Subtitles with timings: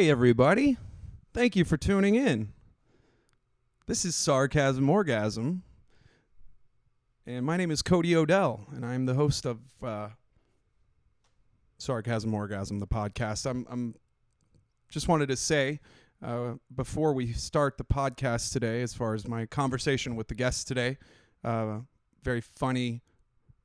[0.00, 0.78] Hey, everybody.
[1.34, 2.54] Thank you for tuning in.
[3.86, 5.62] This is Sarcasm Orgasm.
[7.26, 10.08] And my name is Cody Odell, and I'm the host of uh,
[11.76, 13.44] Sarcasm Orgasm, the podcast.
[13.44, 13.94] I'm, I'm
[14.88, 15.80] just wanted to say
[16.24, 20.64] uh, before we start the podcast today, as far as my conversation with the guests
[20.64, 20.96] today,
[21.44, 21.80] uh,
[22.22, 23.02] very funny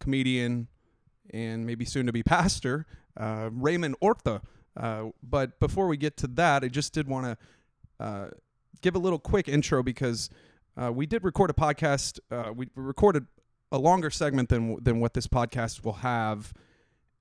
[0.02, 0.67] comedian
[1.29, 4.41] and maybe soon to be pastor, uh, Raymond Orta.
[4.77, 8.27] Uh, but before we get to that, I just did want to uh,
[8.81, 10.29] give a little quick intro because
[10.77, 12.20] uh, we did record a podcast.
[12.29, 13.25] Uh, we recorded
[13.71, 16.53] a longer segment than than what this podcast will have,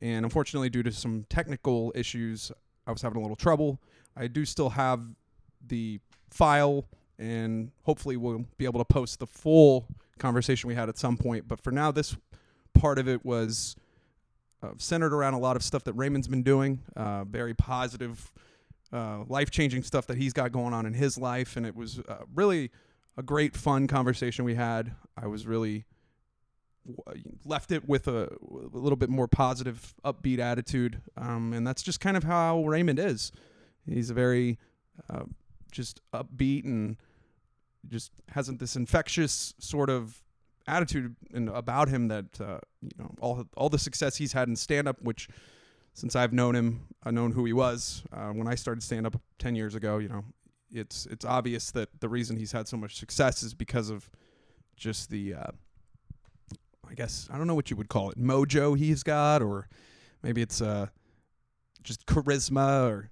[0.00, 2.50] and unfortunately, due to some technical issues,
[2.86, 3.80] I was having a little trouble.
[4.16, 5.02] I do still have
[5.66, 6.00] the
[6.30, 6.86] file,
[7.18, 9.86] and hopefully, we'll be able to post the full
[10.18, 11.46] conversation we had at some point.
[11.46, 12.16] But for now, this
[12.74, 13.76] part of it was
[14.76, 18.32] centered around a lot of stuff that Raymond's been doing, uh, very positive,
[18.92, 21.56] uh, life changing stuff that he's got going on in his life.
[21.56, 22.70] And it was uh, really
[23.16, 24.92] a great, fun conversation we had.
[25.16, 25.84] I was really
[27.44, 31.00] left it with a, a little bit more positive, upbeat attitude.
[31.16, 33.32] Um, and that's just kind of how Raymond is.
[33.86, 34.58] He's a very
[35.10, 35.24] uh,
[35.70, 36.96] just upbeat and
[37.88, 40.23] just hasn't this infectious sort of
[40.66, 44.56] attitude and about him that uh, you know all all the success he's had in
[44.56, 45.28] stand up, which
[45.92, 49.20] since I've known him, I've known who he was uh, when I started stand up
[49.38, 49.98] ten years ago.
[49.98, 50.24] You know,
[50.72, 54.10] it's it's obvious that the reason he's had so much success is because of
[54.76, 55.50] just the uh,
[56.88, 59.68] I guess I don't know what you would call it mojo he's got, or
[60.22, 60.86] maybe it's uh
[61.82, 63.10] just charisma or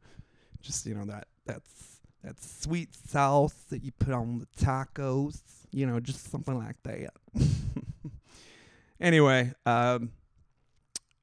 [0.61, 5.41] just you know that that's that sweet sauce that you put on the tacos
[5.73, 7.11] you know, just something like that.
[9.01, 10.13] anyway, um,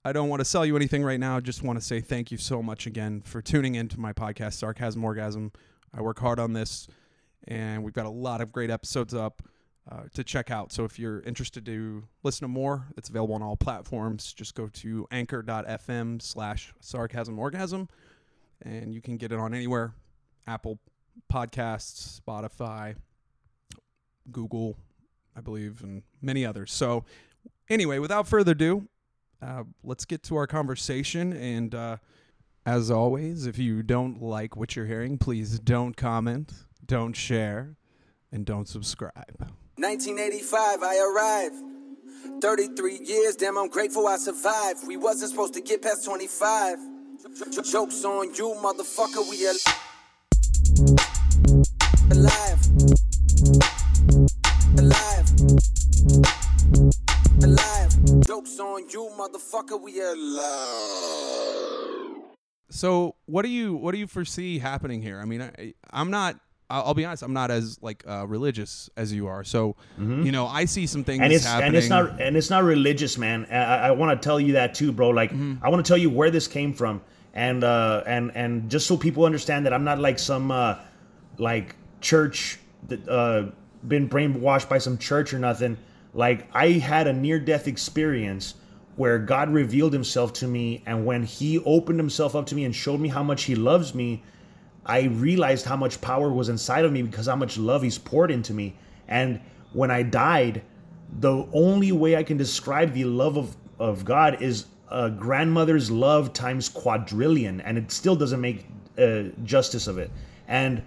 [0.03, 1.37] I don't want to sell you anything right now.
[1.37, 4.53] I just want to say thank you so much again for tuning into my podcast,
[4.53, 5.51] Sarcasm Orgasm.
[5.93, 6.87] I work hard on this,
[7.47, 9.41] and we've got a lot of great episodes up
[9.91, 10.71] uh, to check out.
[10.71, 14.33] So if you're interested to listen to more, it's available on all platforms.
[14.33, 17.87] Just go to anchor.fm slash sarcasm orgasm,
[18.61, 19.93] and you can get it on anywhere
[20.47, 20.79] Apple
[21.31, 22.95] Podcasts, Spotify,
[24.31, 24.77] Google,
[25.35, 26.71] I believe, and many others.
[26.71, 27.05] So,
[27.69, 28.87] anyway, without further ado,
[29.41, 31.33] uh, let's get to our conversation.
[31.33, 31.97] And uh,
[32.65, 36.53] as always, if you don't like what you're hearing, please don't comment,
[36.85, 37.75] don't share,
[38.31, 39.51] and don't subscribe.
[39.77, 41.55] 1985, I arrived.
[42.41, 44.85] 33 years, damn, I'm grateful I survived.
[44.87, 46.77] We wasn't supposed to get past 25.
[47.69, 49.45] Jokes on you, motherfucker, we.
[52.11, 52.78] Alive.
[58.59, 60.45] Jokes on you, motherfucker, we alive.
[62.69, 65.19] So, what do you what do you foresee happening here?
[65.19, 66.35] I mean, I, I'm not.
[66.69, 67.23] I'll I'll be honest.
[67.23, 69.43] I'm not as like uh, religious as you are.
[69.43, 71.23] So, you know, I see some things Mm-hmm.
[71.25, 71.67] and it's happening.
[71.69, 73.47] and it's not and it's not religious, man.
[73.49, 75.09] I, I want to tell you that too, bro.
[75.09, 75.63] Like Mm-hmm.
[75.65, 77.01] I want to tell you where this came from,
[77.33, 80.75] and uh, and and just so people understand that I'm not like some uh,
[81.39, 83.45] like church that uh,
[83.87, 85.77] been brainwashed by some church or nothing.
[86.13, 88.55] Like I had a near death experience
[88.95, 92.75] where God revealed Himself to me, and when He opened Himself up to me and
[92.75, 94.23] showed me how much He loves me,
[94.89, 98.31] I realized how much power was inside of me because how much love he's poured
[98.31, 98.75] into me.
[99.07, 99.39] And
[99.71, 100.63] when I died,
[101.19, 106.33] the only way I can describe the love of, of God is a grandmother's love
[106.33, 108.65] times quadrillion, and it still doesn't make
[108.97, 110.09] uh, justice of it.
[110.47, 110.83] And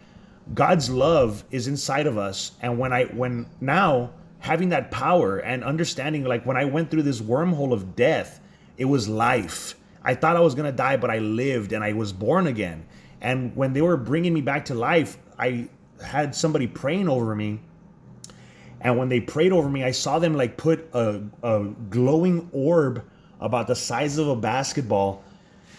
[0.53, 2.53] God's love is inside of us.
[2.60, 4.10] And when I, when now
[4.42, 8.41] having that power and understanding, like when I went through this wormhole of death,
[8.76, 9.76] it was life.
[10.03, 12.84] I thought I was gonna die, but I lived and I was born again.
[13.20, 15.69] And when they were bringing me back to life, I
[16.04, 17.60] had somebody praying over me.
[18.80, 23.04] And when they prayed over me, I saw them like put a, a glowing orb
[23.41, 25.22] about the size of a basketball.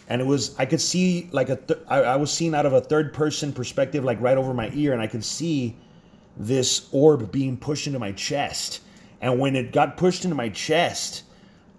[0.08, 2.72] And it was, I could see like a, th- I, I was seeing out of
[2.72, 5.76] a third person perspective, like right over my ear, and I could see
[6.38, 8.82] this orb being pushed into my chest.
[9.22, 11.24] And when it got pushed into my chest,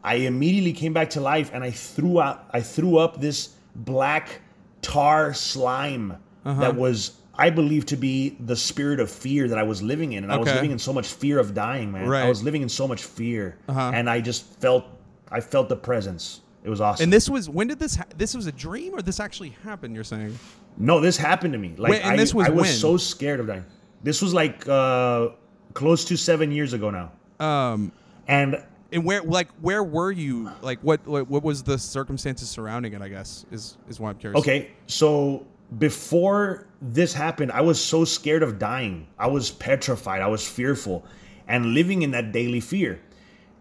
[0.02, 4.40] I immediately came back to life and I threw out I threw up this black
[4.82, 9.82] tar slime that was I believe to be the spirit of fear that I was
[9.82, 12.22] living in and I was living in so much fear of dying man Right.
[12.24, 13.90] I was living in so much fear Uh-huh.
[13.94, 14.84] and I just felt
[15.30, 17.96] I felt the presence it was awesome And this was when did this?
[17.96, 19.94] Ha- this was a dream, or this actually happened?
[19.94, 20.38] You're saying?
[20.76, 22.72] no this happened to me like Wait, and I, this was I was when?
[22.74, 23.64] so scared of dying
[24.04, 25.28] this was like uh
[25.72, 27.10] close to 7 years ago now
[27.44, 27.90] Um,
[28.28, 28.62] and
[28.92, 30.52] and where, like, where were you?
[30.62, 33.02] Like, what, what, what was the circumstances surrounding it?
[33.02, 34.38] I guess is is why I'm curious.
[34.38, 35.44] Okay, so
[35.78, 39.08] before this happened, I was so scared of dying.
[39.18, 40.22] I was petrified.
[40.22, 41.04] I was fearful
[41.48, 43.00] and living in that daily fear.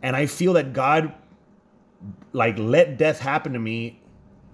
[0.04, 1.16] And I feel that God
[2.34, 4.00] like let death happen to me.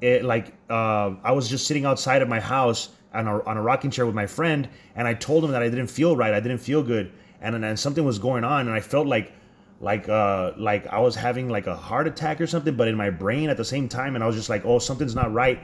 [0.02, 3.62] It, like uh, I was just sitting outside of my house on a, on a
[3.62, 6.34] rocking chair with my friend, and I told him that I didn't feel right.
[6.34, 7.12] I didn't feel good,
[7.42, 9.34] and and something was going on, and I felt like
[9.82, 13.10] like uh like I was having like a heart attack or something, but in my
[13.10, 15.60] brain at the same time, and I was just like, oh, something's not right,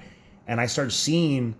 [0.47, 1.55] and I started seeing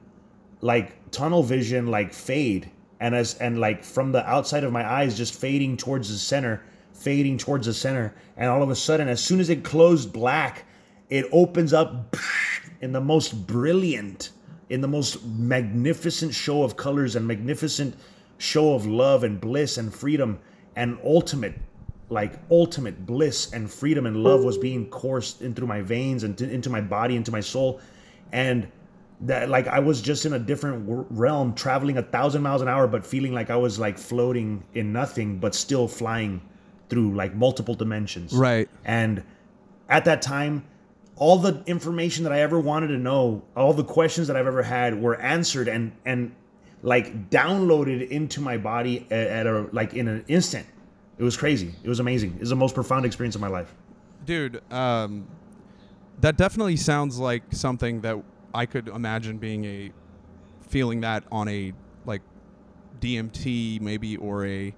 [0.62, 5.18] like tunnel vision like fade and as and like from the outside of my eyes
[5.18, 9.22] just fading towards the center fading towards the center and all of a sudden as
[9.22, 10.66] soon as it closed black
[11.10, 12.16] it opens up
[12.82, 14.32] in the most brilliant
[14.70, 17.96] in the most magnificent show of colors and magnificent
[18.38, 20.40] show of love and bliss and freedom
[20.76, 21.54] and ultimate
[22.10, 26.70] like ultimate bliss and freedom and love was being coursed into my veins and into
[26.70, 27.80] my body into my soul
[28.32, 28.68] and
[29.22, 32.88] that like I was just in a different realm, traveling a thousand miles an hour,
[32.88, 36.42] but feeling like I was like floating in nothing, but still flying
[36.90, 38.34] through like multiple dimensions.
[38.34, 38.70] Right.
[38.84, 39.24] And
[39.90, 40.66] at that time,
[41.18, 44.64] all the information that I ever wanted to know, all the questions that I've ever
[44.64, 46.36] had were answered and and
[46.82, 50.66] like downloaded into my body at, at a like in an instant.
[51.18, 51.74] It was crazy.
[51.84, 52.34] It was amazing.
[52.36, 53.74] It was the most profound experience of my life.
[54.26, 55.28] Dude, um,
[56.20, 58.22] that definitely sounds like something that
[58.54, 59.92] I could imagine being a
[60.68, 61.74] feeling that on a
[62.06, 62.22] like
[63.00, 64.74] DMT maybe or a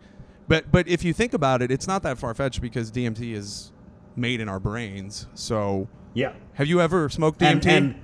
[0.48, 3.72] but but if you think about it, it's not that far fetched because DMT is
[4.16, 5.28] made in our brains.
[5.33, 5.88] So
[6.18, 7.46] yeah, have you ever smoked DMT?
[7.46, 7.96] And, and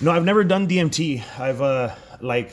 [0.00, 1.24] no, I've never done DMT.
[1.40, 2.52] I've uh like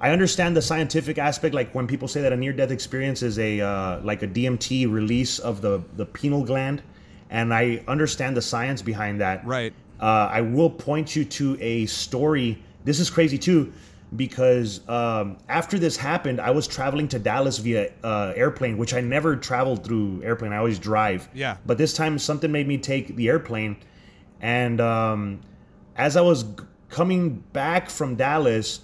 [0.00, 3.60] I understand the scientific aspect, like when people say that a near-death experience is a
[3.60, 6.82] uh, like a DMT release of the the pineal gland,
[7.30, 9.46] and I understand the science behind that.
[9.46, 9.72] Right.
[10.00, 12.60] Uh, I will point you to a story.
[12.84, 13.72] This is crazy too,
[14.14, 19.00] because um, after this happened, I was traveling to Dallas via uh, airplane, which I
[19.00, 20.52] never traveled through airplane.
[20.52, 21.28] I always drive.
[21.32, 21.56] Yeah.
[21.64, 23.76] But this time, something made me take the airplane,
[24.40, 25.40] and um,
[25.96, 26.44] as I was
[26.88, 28.80] coming back from Dallas,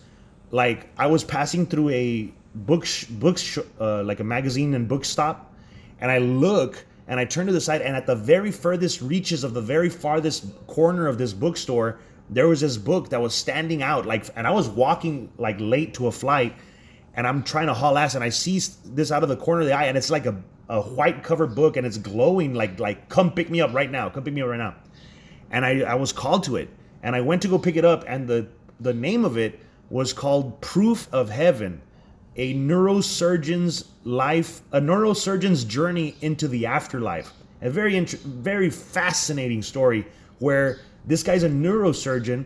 [0.50, 4.88] like I was passing through a book sh- book sh- uh, like a magazine and
[4.88, 5.54] book stop,
[6.00, 9.42] and I look and I turn to the side, and at the very furthest reaches
[9.42, 11.98] of the very farthest corner of this bookstore,
[12.30, 14.06] there was this book that was standing out.
[14.06, 16.54] Like, and I was walking like late to a flight,
[17.14, 19.66] and I'm trying to haul ass, and I see this out of the corner of
[19.66, 23.08] the eye, and it's like a, a white covered book, and it's glowing like like
[23.08, 24.75] come pick me up right now, come pick me up right now.
[25.50, 26.69] And I I was called to it,
[27.02, 28.48] and I went to go pick it up, and the
[28.80, 29.60] the name of it
[29.90, 31.80] was called Proof of Heaven
[32.38, 37.32] a neurosurgeon's life, a neurosurgeon's journey into the afterlife.
[37.60, 40.06] A very, int- very fascinating story
[40.38, 42.44] where this guy's a neurosurgeon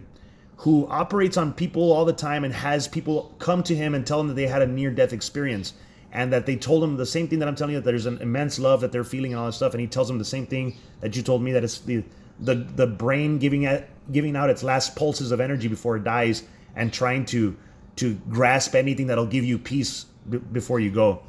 [0.59, 4.21] who operates on people all the time and has people come to him and tell
[4.21, 5.75] him that they had a near death experience
[6.13, 8.19] and that they told him the same thing that I'm telling you that there's an
[8.19, 10.47] immense love that they're feeling and all that stuff and he tells them the same
[10.47, 12.05] thing that you told me that it's the
[12.41, 16.43] the the brain giving at giving out its last pulses of energy before it dies
[16.77, 17.57] and trying to
[17.97, 21.23] to grasp anything that'll give you peace b- before you go.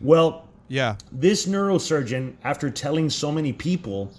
[0.00, 0.96] Well, yeah.
[1.12, 4.12] This neurosurgeon, after telling so many people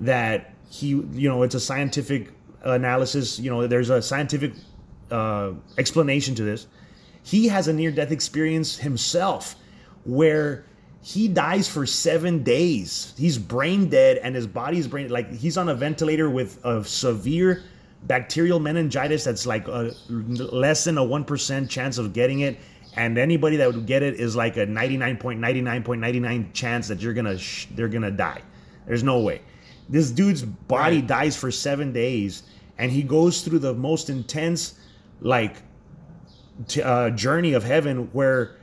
[0.00, 2.32] that he, you know, it's a scientific
[2.62, 4.52] analysis, you know, there's a scientific
[5.10, 6.66] uh, explanation to this.
[7.22, 9.56] He has a near death experience himself
[10.04, 10.64] where
[11.02, 13.14] he dies for seven days.
[13.16, 17.62] He's brain dead and his body's brain, like he's on a ventilator with a severe
[18.04, 22.58] bacterial meningitis that's like a, less than a 1% chance of getting it
[22.96, 27.66] and anybody that would get it is like a 99.99.99 chance that you're gonna sh-
[27.74, 28.40] they're gonna die
[28.86, 29.40] there's no way
[29.88, 31.06] this dude's body right.
[31.06, 32.42] dies for seven days
[32.78, 34.78] and he goes through the most intense
[35.20, 35.56] like
[36.66, 38.56] t- uh, journey of heaven where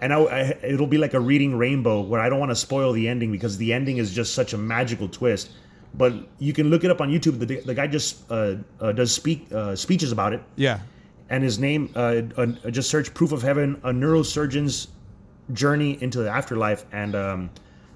[0.00, 2.92] and I, I, it'll be like a reading rainbow where i don't want to spoil
[2.92, 5.50] the ending because the ending is just such a magical twist
[5.94, 7.38] but you can look it up on YouTube.
[7.38, 10.42] The, the guy just uh, uh, does speak uh, speeches about it.
[10.56, 10.80] Yeah.
[11.28, 12.22] And his name, uh,
[12.70, 14.88] just search "Proof of Heaven: A Neurosurgeon's
[15.52, 17.50] Journey into the Afterlife," and um,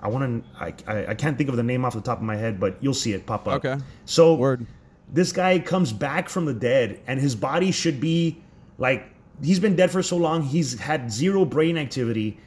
[0.07, 0.63] I want to.
[0.63, 2.77] I, I, I can't think of the name off the top of my head, but
[2.81, 3.65] you'll see it pop up.
[3.65, 3.83] Okay.
[4.05, 4.67] So Word.
[5.13, 8.41] this guy comes back from the dead, and his body should be
[8.79, 9.09] like
[9.43, 10.43] he's been dead for so long.
[10.43, 12.39] He's had zero brain activity.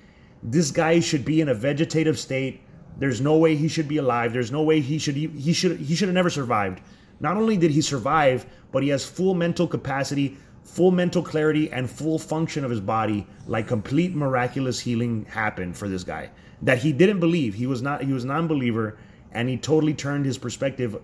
[0.42, 2.62] This guy should be in a vegetative state
[3.00, 4.34] there's no way he should be alive.
[4.34, 6.82] There's no way he should he should he should have never survived.
[7.22, 10.38] Not only did he survive, but he has full mental capacity,
[10.70, 13.26] full mental clarity, and full function of his body.
[13.48, 16.30] Like complete miraculous healing happened for this guy
[16.62, 17.54] that he didn't believe.
[17.54, 18.98] He was not he was a non-believer,
[19.32, 21.02] and he totally turned his perspective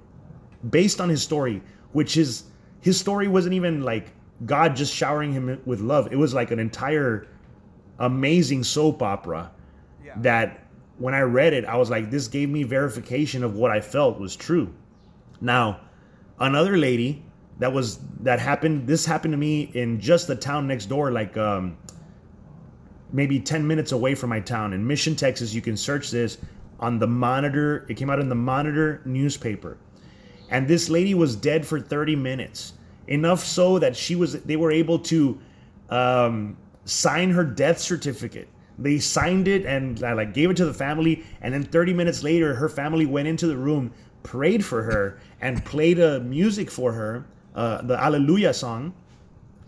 [0.70, 1.62] based on his story,
[1.94, 2.44] which is
[2.82, 4.12] his story wasn't even like
[4.46, 6.12] God just showering him with love.
[6.12, 7.28] It was like an entire
[8.00, 9.52] amazing soap opera
[10.06, 10.14] Yeah.
[10.18, 10.62] that
[10.98, 14.20] when I read it, I was like, this gave me verification of what I felt
[14.20, 14.74] was true.
[15.42, 15.80] Now,
[16.40, 17.25] another lady
[17.60, 18.88] that was that happened.
[18.88, 21.78] This happened to me in just the town next door, like um,
[23.12, 25.54] maybe 10 minutes away from my town in Mission, Texas.
[25.54, 26.38] You can search this
[26.80, 27.86] on the Monitor.
[27.90, 29.78] It came out in the Monitor newspaper.
[30.50, 32.74] And this lady was dead for 30 minutes.
[33.08, 35.40] Enough so that she was they were able to
[35.90, 38.50] um, sign her death certificate.
[38.78, 42.24] They signed it and uh, like gave it to the family and then 30 minutes
[42.24, 43.94] later her family went into the room,
[44.24, 48.94] prayed for her and played a music for her, uh, the Alleluia song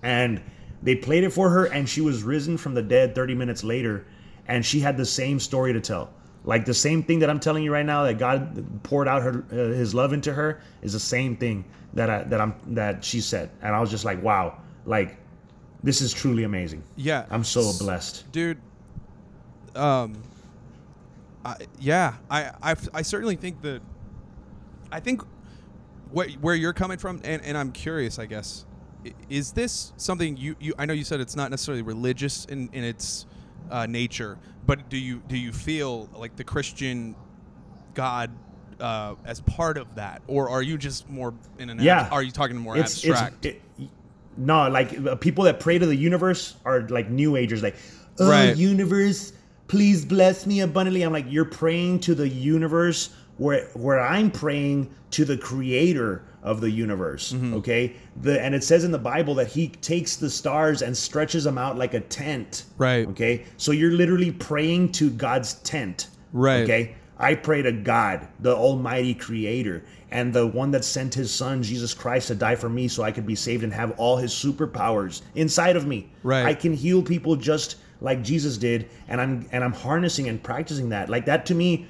[0.03, 0.41] and
[0.83, 4.05] they played it for her and she was risen from the dead 30 minutes later
[4.47, 6.13] and she had the same story to tell.
[6.43, 9.43] Like the same thing that i'm telling you right now that god poured out her
[9.51, 13.19] uh, his love into her is the same thing that I, that i'm that she
[13.19, 13.49] said.
[13.61, 14.61] And i was just like wow.
[14.85, 15.17] Like
[15.83, 16.83] this is truly amazing.
[16.95, 17.25] Yeah.
[17.29, 18.31] i'm so blessed.
[18.31, 18.59] dude
[19.75, 20.15] um
[21.43, 23.81] I, yeah I, I i certainly think that
[24.91, 25.21] i think
[26.11, 28.65] where, where you're coming from and, and i'm curious i guess
[29.29, 32.83] is this something you, you i know you said it's not necessarily religious in, in
[32.83, 33.25] its
[33.71, 37.15] uh, nature but do you do you feel like the christian
[37.93, 38.31] god
[38.79, 42.07] uh, as part of that or are you just more in an Yeah.
[42.11, 43.89] are you talking more it's abstract it's it,
[44.37, 47.75] no like uh, people that pray to the universe are like new agers like
[48.19, 48.55] oh Right.
[48.55, 49.33] universe
[49.67, 54.89] please bless me abundantly i'm like you're praying to the universe where where i'm praying
[55.11, 57.53] to the creator of the universe Mm-hmm.
[57.55, 61.43] okay the and it says in the bible that he takes the stars and stretches
[61.43, 63.07] them out like a tent Right.
[63.09, 66.63] okay so you're literally praying to god's tent Right.
[66.63, 71.63] okay I pray to God, the Almighty Creator, and the one that sent His Son
[71.63, 74.31] Jesus Christ to die for me, so I could be saved and have all His
[74.31, 76.11] superpowers inside of me.
[76.21, 76.45] Right.
[76.45, 80.89] I can heal people just like Jesus did, and I'm and I'm harnessing and practicing
[80.89, 81.09] that.
[81.09, 81.87] Like that to me,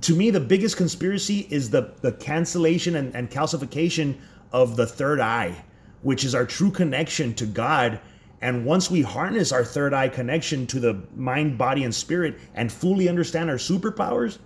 [0.00, 4.16] to me, the biggest conspiracy is the the cancellation and, and calcification
[4.52, 5.64] of the third eye,
[6.02, 8.00] which is our true connection to God.
[8.40, 12.72] And once we harness our third eye connection to the mind, body, and spirit and
[12.72, 14.38] fully understand our superpowers,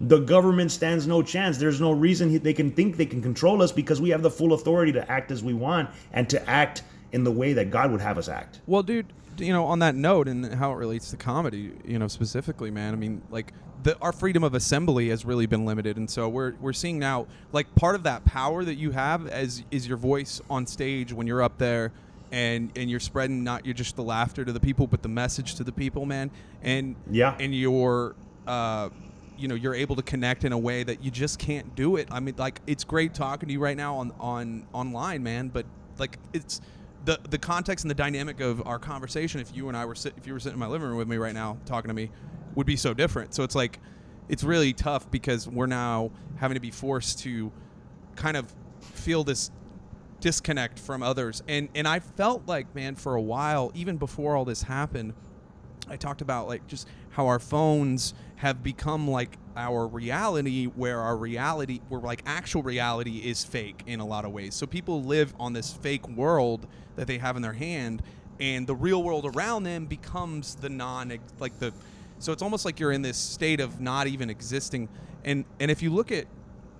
[0.00, 1.58] the government stands no chance.
[1.58, 4.52] There's no reason they can think they can control us because we have the full
[4.52, 8.00] authority to act as we want and to act in the way that God would
[8.00, 8.60] have us act.
[8.66, 12.08] Well, dude, you know, on that note and how it relates to comedy, you know,
[12.08, 12.94] specifically, man.
[12.94, 13.52] I mean, like
[13.82, 17.26] the, our freedom of assembly has really been limited, and so we're we're seeing now,
[17.52, 21.26] like part of that power that you have as is your voice on stage when
[21.26, 21.92] you're up there.
[22.32, 25.56] And, and you're spreading not you're just the laughter to the people, but the message
[25.56, 26.30] to the people, man.
[26.62, 27.36] And Yeah.
[27.40, 28.14] and you're
[28.46, 28.90] uh,
[29.36, 32.06] you know you're able to connect in a way that you just can't do it.
[32.12, 35.48] I mean, like it's great talking to you right now on on online, man.
[35.48, 35.66] But
[35.98, 36.60] like it's
[37.04, 39.40] the the context and the dynamic of our conversation.
[39.40, 41.08] If you and I were sit, if you were sitting in my living room with
[41.08, 42.10] me right now talking to me,
[42.54, 43.34] would be so different.
[43.34, 43.78] So it's like
[44.28, 47.52] it's really tough because we're now having to be forced to
[48.16, 49.50] kind of feel this
[50.20, 54.44] disconnect from others and and I felt like man for a while even before all
[54.44, 55.14] this happened
[55.90, 61.16] I talked about like just how our phones have become like our reality where our
[61.16, 64.54] reality where like actual reality is fake in a lot of ways.
[64.54, 66.66] So people live on this fake world
[66.96, 68.02] that they have in their hand
[68.38, 71.72] and the real world around them becomes the non like the
[72.20, 74.88] so it's almost like you're in this state of not even existing.
[75.24, 76.26] And and if you look at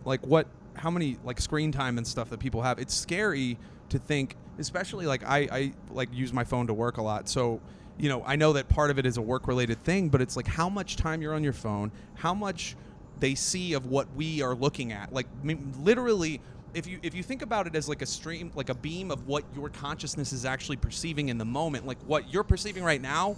[0.04, 3.98] like what how many like screen time and stuff that people have it's scary to
[3.98, 7.28] think especially like i i like use my phone to work a lot.
[7.28, 7.60] So
[7.98, 10.36] you know i know that part of it is a work related thing but it's
[10.36, 12.76] like how much time you're on your phone how much
[13.18, 15.12] they see of what we are looking at.
[15.12, 16.40] Like I mean, literally
[16.74, 19.26] if you if you think about it as like a stream like a beam of
[19.26, 23.36] what your consciousness is actually perceiving in the moment like what you're perceiving right now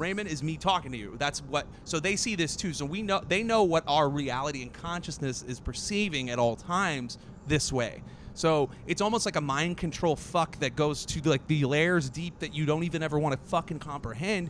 [0.00, 1.14] Raymond is me talking to you.
[1.18, 1.66] That's what.
[1.84, 2.72] So they see this too.
[2.72, 7.18] So we know they know what our reality and consciousness is perceiving at all times
[7.46, 8.02] this way.
[8.32, 12.38] So it's almost like a mind control fuck that goes to like the layers deep
[12.38, 14.48] that you don't even ever want to fucking comprehend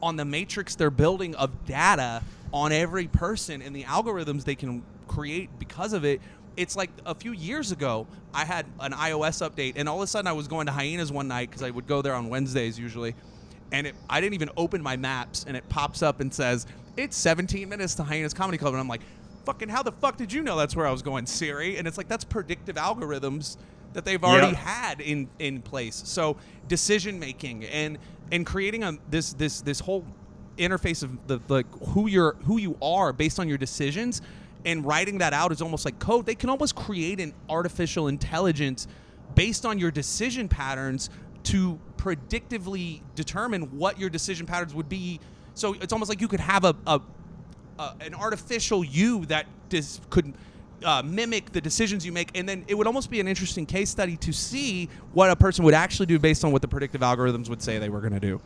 [0.00, 4.84] on the matrix they're building of data on every person and the algorithms they can
[5.08, 6.20] create because of it.
[6.56, 10.06] It's like a few years ago, I had an iOS update, and all of a
[10.06, 12.78] sudden I was going to Hyenas one night because I would go there on Wednesdays
[12.78, 13.14] usually
[13.72, 17.16] and it, I didn't even open my maps, and it pops up and says it's
[17.16, 19.00] 17 minutes to Hyenas Comedy Club, and I'm like,
[19.46, 21.78] fucking, how the fuck did you know that's where I was going, Siri?
[21.78, 23.56] And it's like that's predictive algorithms
[23.94, 24.54] that they've already Yeah.
[24.54, 26.02] had in in place.
[26.06, 26.36] So
[26.68, 27.98] decision making and
[28.30, 30.04] and creating a this this this whole
[30.58, 34.22] interface of the like who you're who you are based on your decisions
[34.64, 36.24] and writing that out is almost like code.
[36.24, 38.86] They can almost create an artificial intelligence
[39.34, 41.10] based on your decision patterns
[41.44, 45.20] to predictively determine what your decision patterns would be.
[45.54, 47.00] So it's almost like you could have a, a,
[47.78, 50.34] a an artificial you that dis, could
[50.84, 53.90] uh, mimic the decisions you make, and then it would almost be an interesting case
[53.90, 57.48] study to see what a person would actually do based on what the predictive algorithms
[57.48, 58.40] would say they were going to do,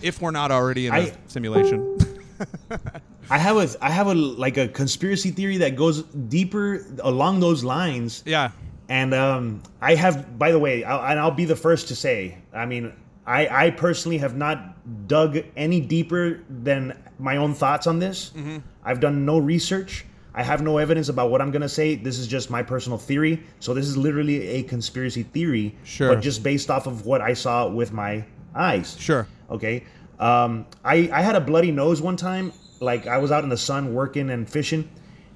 [0.00, 1.98] if we're not already in a I- simulation.
[3.30, 7.62] I have a I have a like a conspiracy theory that goes deeper along those
[7.62, 8.22] lines.
[8.26, 8.50] yeah,
[8.88, 12.38] And um, I have, by the way, I'll, and I'll be the first to say,
[12.52, 12.92] I mean,
[13.26, 18.30] I, I personally have not dug any deeper than my own thoughts on this.
[18.36, 18.58] Mm-hmm.
[18.84, 20.04] I've done no research.
[20.34, 21.94] I have no evidence about what I'm going to say.
[21.94, 23.42] This is just my personal theory.
[23.60, 26.08] So this is literally a conspiracy theory, Sure.
[26.14, 28.24] but just based off of what I saw with my
[28.54, 28.96] eyes.
[28.98, 29.26] sure.
[29.50, 29.84] Okay.
[30.18, 32.52] Um, I, I had a bloody nose one time.
[32.80, 34.88] Like I was out in the sun working and fishing,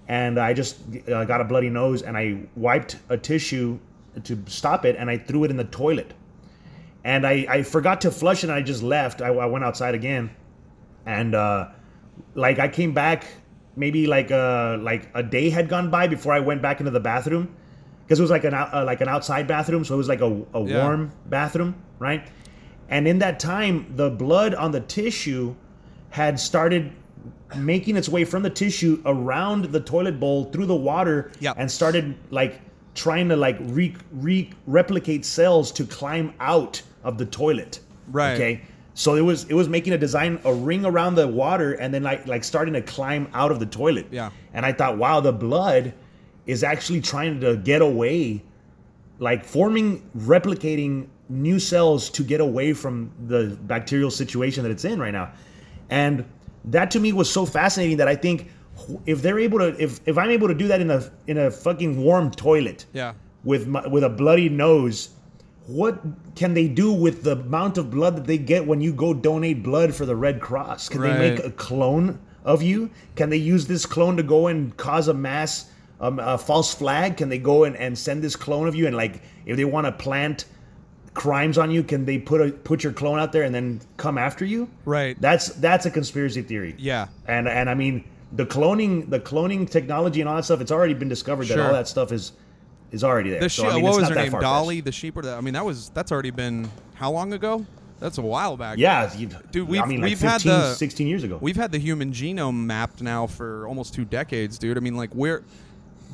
[0.09, 3.79] and I just uh, got a bloody nose, and I wiped a tissue
[4.25, 6.15] to stop it, and I threw it in the toilet.
[7.05, 9.23] And I, I forgot to flush it, and I just left.
[9.23, 10.31] I, I went outside again,
[11.05, 11.69] and uh,
[12.35, 13.27] like I came back,
[13.77, 17.01] maybe like uh like a day had gone by before I went back into the
[17.01, 17.55] bathroom,
[18.05, 20.43] because it was like an uh, like an outside bathroom, so it was like a,
[20.55, 20.83] a Yeah.
[20.83, 22.27] warm bathroom, right?
[22.89, 25.57] And in that time, the blood on the tissue
[26.11, 26.93] had started
[27.57, 31.57] making its way from the tissue around the toilet bowl through the water Yep.
[31.59, 32.61] and started like
[32.95, 37.81] trying to like re, re replicate cells to climb out of the toilet.
[38.11, 38.35] Right.
[38.35, 38.63] Okay.
[38.95, 42.03] So it was it was making a design a ring around the water and then
[42.03, 44.07] like like starting to climb out of the toilet.
[44.11, 44.31] Yeah.
[44.55, 45.93] And I thought, wow, the blood
[46.47, 48.43] is actually trying to get away
[49.19, 55.01] like forming replicating new cells to get away from the bacterial situation that it's in
[55.01, 55.33] right now
[55.91, 56.25] and
[56.67, 58.49] that to me was so fascinating that i think
[59.07, 61.51] if they're able to if if i'm able to do that in a in a
[61.51, 63.15] fucking warm toilet Yeah.
[63.45, 65.11] with my, with a bloody nose
[65.67, 66.01] what
[66.37, 69.65] can they do with the amount of blood that they get when you go donate
[69.65, 70.89] blood for the red cross?
[70.89, 72.89] Can they make a clone of you?
[73.17, 75.69] Can they use this clone to go and cause a mass
[76.01, 77.17] um, a false flag?
[77.17, 79.87] Can they go and, and send this clone of you and like if they want
[79.87, 80.45] to plant
[81.17, 84.19] crimes on you can they put a put your clone out there and then come
[84.19, 85.19] after you Right.
[85.21, 87.09] that's that's a conspiracy theory Yeah.
[87.27, 90.93] and and i mean the cloning the cloning technology and all that stuff it's already
[90.95, 92.33] been discovered that all that stuff is
[92.93, 93.73] is already there The So, sheep.
[93.73, 94.31] I mean, what was her name?
[94.31, 95.17] Dolly the sheep.
[95.17, 97.67] Or the, I mean, that was that's already been how long ago?
[97.99, 98.79] That's a while back.
[98.79, 99.11] Yeah,
[99.51, 101.37] Dude, we've- I mean, like we've had 15, the- 16 years ago.
[101.41, 104.77] We've had the human genome mapped now for almost two decades, dude.
[104.77, 105.43] I mean, like we're,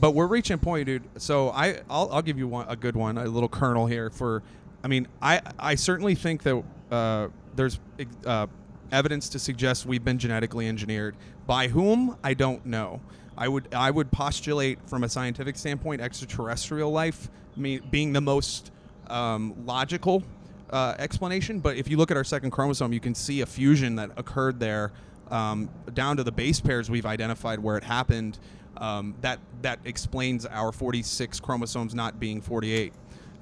[0.01, 1.03] but we're reaching a point, dude.
[1.19, 4.43] So I, I'll, I'll give you one, a good one, a little kernel here for.
[4.85, 7.79] I mean, I, I certainly think that uh, there's
[8.27, 8.47] uh,
[8.91, 11.17] evidence to suggest we've been genetically engineered.
[11.47, 13.01] By whom, I don't know.
[13.37, 18.71] I would, I would postulate from a scientific standpoint, extraterrestrial life being the most
[19.09, 20.23] um, logical
[20.71, 21.61] uh, explanation.
[21.61, 24.59] But if you look at our second chromosome, you can see a fusion that occurred
[24.61, 24.93] there,
[25.31, 28.39] um, down to the base pairs we've identified where it happened.
[28.77, 32.93] Um, that that explains our 46 chromosomes not being 48.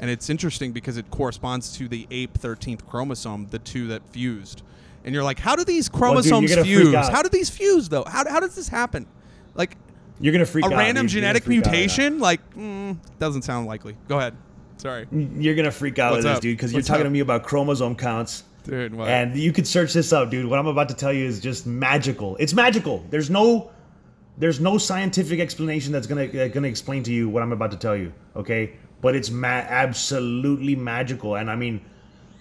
[0.01, 4.63] And it's interesting because it corresponds to the ape 13th chromosome, the two that fused.
[5.05, 7.09] And you're like, how do these chromosomes gonna freak fuse?
[7.09, 8.05] How do these fuse though?
[8.05, 9.07] How, how does this happen?
[9.55, 9.77] Like
[10.19, 10.79] You're gonna freak a out.
[10.79, 11.13] random dude.
[11.15, 12.19] You're genetic out mutation?
[12.19, 13.97] like, mm, doesn't sound likely.
[14.09, 14.35] Go ahead.
[14.79, 17.07] Sorry, You're gonna freak out What's with this, dude, because you're talking up?
[17.07, 18.45] to me about chromosome counts.
[18.65, 18.95] dude.
[18.95, 19.09] What?
[19.09, 20.47] And you could search this up, dude.
[20.47, 22.37] What I'm about to tell you is just magical.
[22.37, 23.05] It's magical.
[23.11, 23.71] There's no
[24.39, 27.77] there's no scientific explanation that's gonna uh, gonna explain to you what I'm about to
[27.77, 28.15] tell you.
[28.35, 31.37] Okay, but it's ma- absolutely magical.
[31.37, 31.81] And I mean,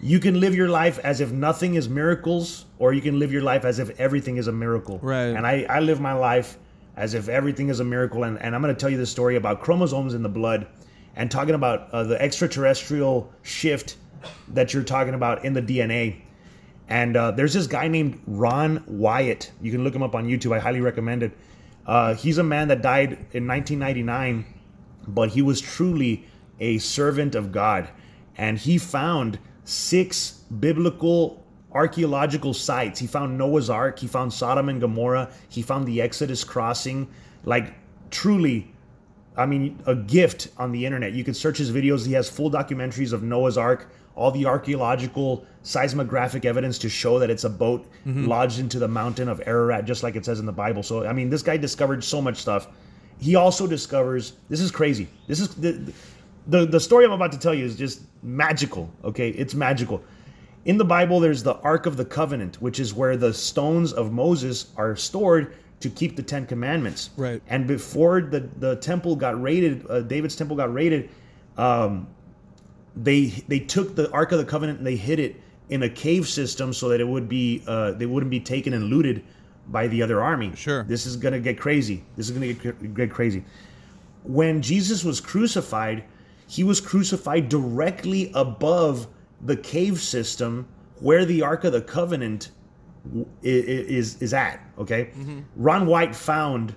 [0.01, 3.41] you can live your life as if nothing is miracles, or you can live your
[3.41, 4.99] life as if everything is a miracle.
[5.01, 5.35] Right.
[5.35, 6.57] And I I live my life
[6.95, 8.23] as if everything is a miracle.
[8.23, 10.67] And and I'm gonna tell you this story about chromosomes in the blood,
[11.15, 13.97] and talking about uh, the extraterrestrial shift
[14.49, 16.21] that you're talking about in the DNA.
[16.87, 19.51] And uh, there's this guy named Ron Wyatt.
[19.61, 20.55] You can look him up on YouTube.
[20.55, 21.37] I highly recommend it.
[21.85, 24.45] Uh, he's a man that died in 1999,
[25.07, 26.25] but he was truly
[26.59, 27.89] a servant of God.
[28.37, 32.99] And he found six biblical archaeological sites.
[32.99, 37.07] He found Noah's Ark, he found Sodom and Gomorrah, he found the Exodus crossing.
[37.43, 37.73] Like,
[38.09, 38.71] truly,
[39.37, 41.13] I mean, a gift on the internet.
[41.13, 42.05] You can search his videos.
[42.05, 47.29] He has full documentaries of Noah's Ark, all the archaeological seismographic evidence to show that
[47.29, 48.25] it's a boat mm-hmm.
[48.25, 50.83] lodged into the mountain of Ararat, just like it says in the Bible.
[50.83, 52.67] So, I mean, this guy discovered so much stuff.
[53.19, 55.07] He also discovers this is crazy.
[55.27, 55.93] This is the
[56.49, 58.91] the, the story I'm about to tell you is just magical.
[59.03, 60.03] Okay, it's magical.
[60.65, 64.11] In the Bible, there's the Ark of the Covenant, which is where the stones of
[64.11, 67.11] Moses are stored to keep the Ten Commandments.
[67.15, 67.41] Right.
[67.47, 71.09] And before the, the temple got raided, uh, David's temple got raided,
[71.57, 72.07] um,
[72.95, 76.27] they they took the Ark of the Covenant and they hid it in a cave
[76.27, 79.23] system so that it would be uh, they wouldn't be taken and looted
[79.67, 80.53] by the other army.
[80.55, 80.83] Sure.
[80.83, 82.03] This is gonna get crazy.
[82.15, 83.45] This is gonna get, get crazy.
[84.23, 86.03] When Jesus was crucified,
[86.49, 89.07] he was crucified directly above
[89.45, 90.67] the cave system
[90.99, 92.49] where the Ark of the Covenant
[93.07, 94.59] w- i- i- is is at.
[94.77, 95.11] Okay.
[95.55, 96.75] Ron Wyatt found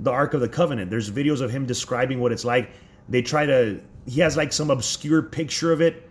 [0.00, 0.90] the Ark of the Covenant.
[0.90, 2.70] There's videos of him describing what it's like.
[3.08, 3.80] They try to.
[4.06, 6.10] He has like some obscure picture of it,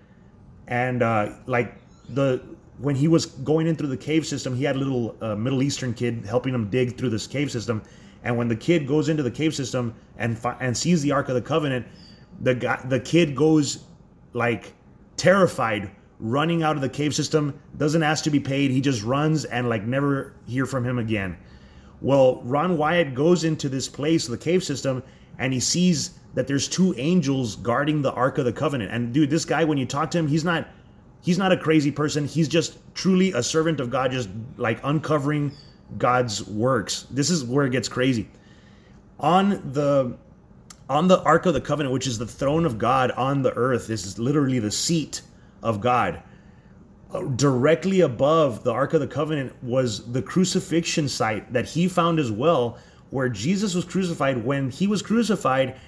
[0.67, 1.75] and uh, like
[2.09, 2.41] the
[2.77, 5.61] when he was going in through the cave system, he had a little uh, Middle
[5.61, 7.83] Eastern kid helping him dig through this cave system.
[8.23, 11.27] And when the kid goes into the cave system and fi- and sees the Ark
[11.29, 11.85] of the Covenant,
[12.41, 13.85] the guy, the kid goes
[14.33, 14.73] like
[15.17, 17.59] terrified, running out of the cave system.
[17.77, 18.71] Doesn't ask to be paid.
[18.71, 21.37] He just runs and like never hear from him again.
[22.01, 25.03] Well, Ron Wyatt goes into this place, the cave system,
[25.37, 28.91] and he sees that there's two angels guarding the Ark of the Covenant.
[28.91, 30.67] And dude, this guy, when you talk to him, he's not
[31.21, 32.25] he's not a crazy person.
[32.25, 35.51] He's just truly a servant of God, just like uncovering
[35.97, 37.05] God's works.
[37.11, 38.27] This is where it gets crazy.
[39.19, 40.17] On the
[40.91, 43.89] on the Ark of the Covenant, which is the throne of God on the earth,
[43.89, 45.21] is literally the seat
[45.63, 46.21] of God.
[47.13, 52.19] Uh, Directly above the Ark of the Covenant was the crucifixion site that he found
[52.19, 52.77] as well,
[53.09, 54.43] where Jesus was crucified.
[54.43, 55.79] When he was crucified,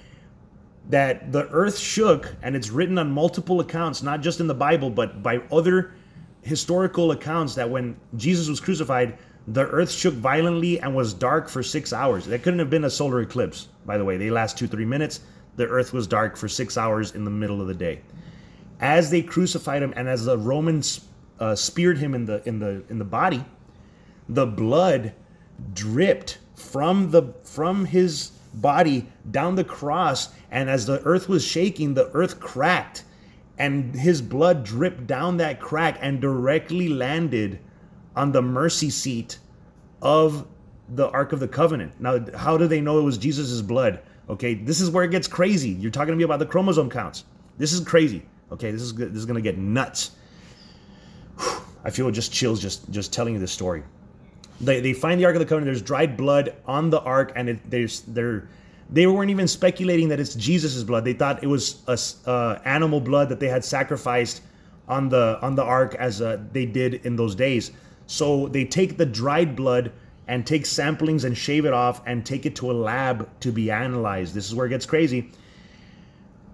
[0.88, 4.88] that the earth shook, and it's written on multiple accounts, not just in the Bible,
[4.88, 5.92] but by other
[6.40, 11.62] historical accounts, that when Jesus was crucified, the earth shook violently and was dark for
[11.62, 12.26] six hours.
[12.26, 14.16] That couldn't have been a solar eclipse, by the way.
[14.16, 15.20] They last two, three minutes.
[15.56, 18.00] The earth was dark for six hours in the middle of the day.
[18.80, 21.00] As they crucified him, and as the Romans
[21.38, 23.44] uh, speared him in the in the in the body,
[24.28, 25.12] the blood
[25.72, 31.94] dripped from the from his body down the cross and as the earth was shaking
[31.94, 33.04] the earth cracked
[33.58, 37.58] and his blood dripped down that crack and directly landed
[38.16, 39.38] on the mercy seat
[40.02, 40.46] of
[40.90, 41.98] the ark of the covenant.
[42.00, 44.00] Now how do they know it was jesus' blood?
[44.28, 45.70] Okay this is where it gets crazy.
[45.70, 47.24] You're talking to me about the chromosome counts.
[47.58, 48.24] This is crazy.
[48.52, 50.12] Okay this is this is gonna get nuts.
[51.84, 53.82] I feel just chills just just telling you this story.
[54.60, 55.66] They, they find the Ark of the Covenant.
[55.66, 58.48] There's dried blood on the Ark, and it, there's they're
[58.90, 61.04] they weren't even speculating that it's Jesus' blood.
[61.04, 61.98] They thought it was a,
[62.28, 64.42] uh, animal blood that they had sacrificed
[64.88, 67.72] on the on the Ark as uh, they did in those days.
[68.06, 69.92] So they take the dried blood
[70.26, 73.70] and take samplings and shave it off and take it to a lab to be
[73.70, 74.34] analyzed.
[74.34, 75.30] This is where it gets crazy.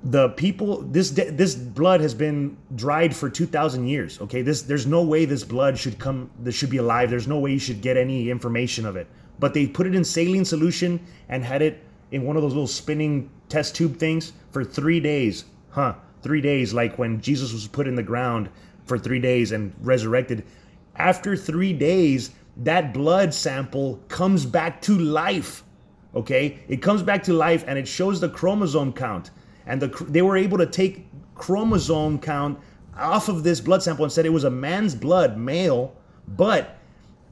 [0.03, 4.41] The people this this blood has been dried for 2000 years okay?
[4.41, 7.11] This there's no way this blood should come this should be alive.
[7.11, 9.07] There's no way you should get any information of it.
[9.39, 12.67] But they put it in saline solution and had it in one of those little
[12.67, 15.95] spinning test tube things for 3 days huh?
[16.23, 18.49] 3 days like when Jesus was put in the ground
[18.87, 20.45] for 3 days and resurrected
[20.97, 25.65] after 3 days that blood sample comes back to life
[26.15, 26.59] okay?
[26.69, 29.31] It comes back to life and it shows the chromosome count.
[29.67, 32.59] And the, they were able to take chromosome count
[32.99, 35.95] off of this blood sample and said it was a man's blood male
[36.29, 36.77] but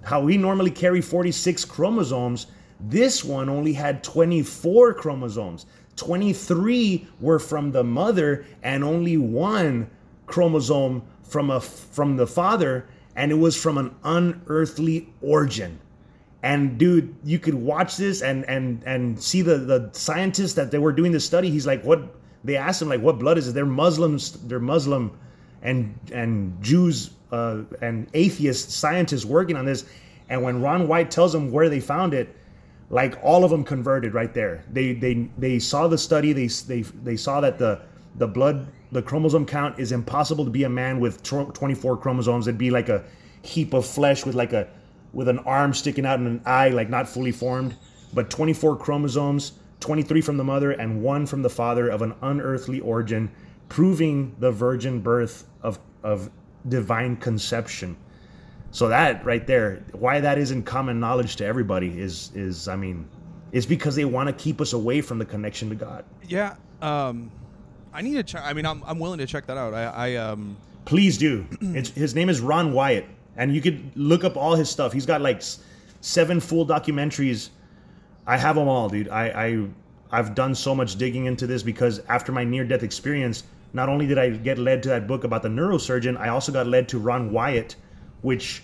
[0.05, 2.47] how we normally carry 46 chromosomes
[2.81, 5.67] this one only had 24 chromosomes.
[5.97, 9.91] 23 were from the mother and only one
[10.27, 12.87] chromosome from a from the father
[13.19, 15.81] and it was from an unearthly origin.
[16.45, 20.79] And dude you could watch this and and and see the the scientists that they
[20.79, 21.51] were doing this study.
[21.51, 23.55] He's like what they asked him like what blood is it?
[23.55, 25.19] They're muslims they're muslim
[25.63, 29.85] and and jews uh, and atheist scientists working on this.
[30.29, 32.35] And when Ron Wyatt tells them where they found it
[32.89, 34.65] like all of them converted right there.
[34.73, 36.33] They they they saw the study.
[36.33, 37.81] They they they saw that the
[38.17, 42.59] the blood the chromosome count is impossible to be a man with 24 chromosomes it'd
[42.59, 43.05] be like a
[43.43, 44.69] heap of flesh with like a
[45.13, 47.77] with an arm sticking out and an eye like not fully formed
[48.13, 52.81] but 24 chromosomes 23 from the mother and one from the father of an unearthly
[52.81, 53.31] origin
[53.69, 56.31] proving the virgin birth of of
[56.69, 57.97] divine conception
[58.71, 63.09] so that right there, why that isn't common knowledge to everybody is is I mean,
[63.53, 66.05] it's because they want to keep us away from the connection to God.
[66.27, 66.57] Yeah.
[66.83, 67.31] Um,
[67.93, 68.43] I need to check.
[68.45, 69.75] I mean, I'm, I'm willing to check that out.
[69.75, 70.57] I, I um,
[70.89, 71.47] Please do.
[71.61, 73.05] It's, his name is Ron Wyatt,
[73.37, 74.91] and you could look up all his stuff.
[74.93, 75.59] He's got like s-
[76.01, 77.51] seven full documentaries.
[78.27, 79.11] I have them all, dude.
[79.11, 79.67] I, I
[80.11, 84.07] I've done so much digging into this because after my near death experience, not only
[84.07, 86.99] did I get led to that book about the neurosurgeon, I also got led to
[86.99, 87.77] Ron Wyatt,
[88.23, 88.63] which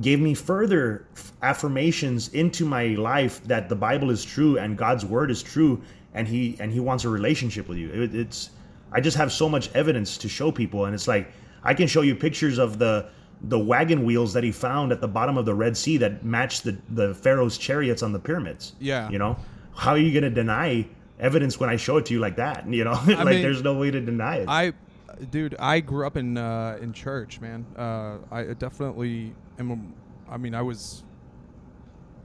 [0.00, 1.06] gave me further
[1.42, 5.82] affirmations into my life that the Bible is true and God's word is true,
[6.14, 7.90] and he and he wants a relationship with you.
[7.90, 8.50] It, it's
[8.92, 12.02] I just have so much evidence to show people, and it's like I can show
[12.02, 13.08] you pictures of the
[13.42, 16.64] the wagon wheels that he found at the bottom of the Red Sea that matched
[16.64, 18.74] the the Pharaoh's chariots on the pyramids.
[18.80, 19.10] Yeah.
[19.10, 19.36] you know,
[19.74, 20.86] how are you going to deny
[21.18, 22.66] evidence when I show it to you like that?
[22.70, 24.48] You know, like mean, there's no way to deny it.
[24.48, 24.72] I,
[25.30, 27.66] dude, I grew up in uh, in church, man.
[27.76, 29.94] Uh, I definitely am.
[30.28, 31.04] I mean, I was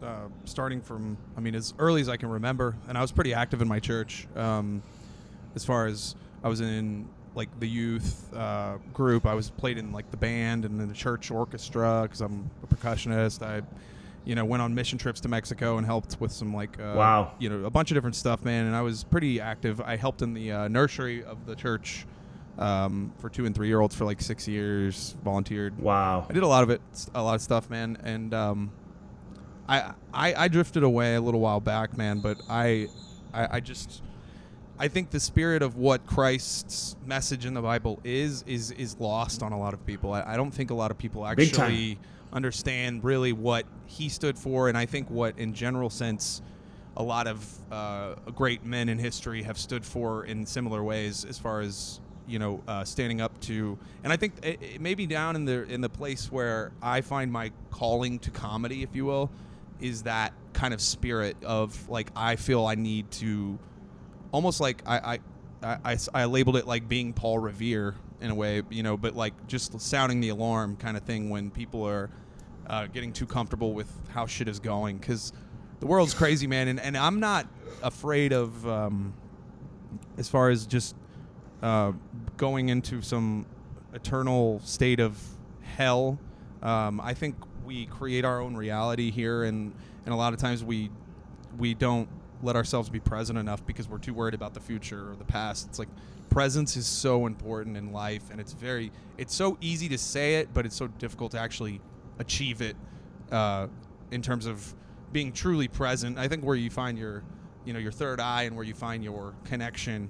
[0.02, 3.34] uh, starting from, I mean, as early as I can remember, and I was pretty
[3.34, 4.28] active in my church.
[4.36, 4.82] Um,
[5.54, 9.92] as far as I was in like the youth uh, group, I was played in
[9.94, 13.42] like the band and in the church orchestra because I'm a percussionist.
[13.46, 13.62] I,
[14.26, 17.32] you know, went on mission trips to Mexico and helped with some like uh, Wow.
[17.40, 18.66] you know, a bunch of different stuff, man.
[18.68, 19.80] And I was pretty active.
[19.82, 22.06] I helped in the uh, nursery of the church
[22.60, 25.16] um, for two and three year olds for like six years.
[25.24, 25.80] Volunteered.
[25.80, 26.28] wow.
[26.30, 26.82] I did a lot of it,
[27.16, 27.98] a lot of stuff, man.
[28.04, 28.72] And um,
[29.70, 32.20] I, I I drifted away a little while back, man.
[32.20, 32.90] But I,
[33.34, 34.04] I, I just.
[34.82, 39.44] I think the spirit of what Christ's message in the Bible is is is lost
[39.44, 40.12] on a lot of people.
[40.12, 42.00] I, I don't think a lot of people actually
[42.34, 46.42] understand really what he stood for, and I think what, in general sense,
[46.98, 51.38] a lot of uh, great men in history have stood for in similar ways, as
[51.38, 53.78] far as you know, uh, standing up to.
[54.04, 57.02] And I think it, it may be down in the in the place where I
[57.02, 59.30] find my calling to comedy, if you will,
[59.80, 63.60] is that kind of spirit of like I feel I need to
[64.32, 65.20] almost like I,
[65.64, 69.16] I, I, I, labeled it like being Paul Revere in a way, you know, but
[69.16, 72.10] like just sounding the alarm kind of thing when people are
[72.68, 75.34] uh, getting too comfortable with how shit is going because
[75.80, 77.48] the world's crazy, man, and, and I'm not
[77.82, 79.14] afraid of um,
[80.18, 80.96] as far as just
[81.62, 81.92] uh,
[82.38, 83.46] going into some
[83.94, 85.20] eternal state of
[85.62, 86.20] hell.
[86.62, 89.74] Um, I think we create our own reality here, and
[90.06, 90.92] and a lot of times we
[91.58, 92.08] we don't
[92.44, 95.68] let ourselves be present enough because we're too worried about the future or the past.
[95.68, 95.90] It's like
[96.30, 100.54] presence is so important in life, and it's very it's so easy to say it,
[100.54, 101.82] but it's so difficult to actually
[102.20, 102.76] achieve it
[103.32, 103.68] uh,
[104.12, 104.74] in terms of
[105.12, 106.18] being truly present.
[106.18, 107.24] I think where you find your
[107.66, 110.10] you know your third eye and where you find your connection.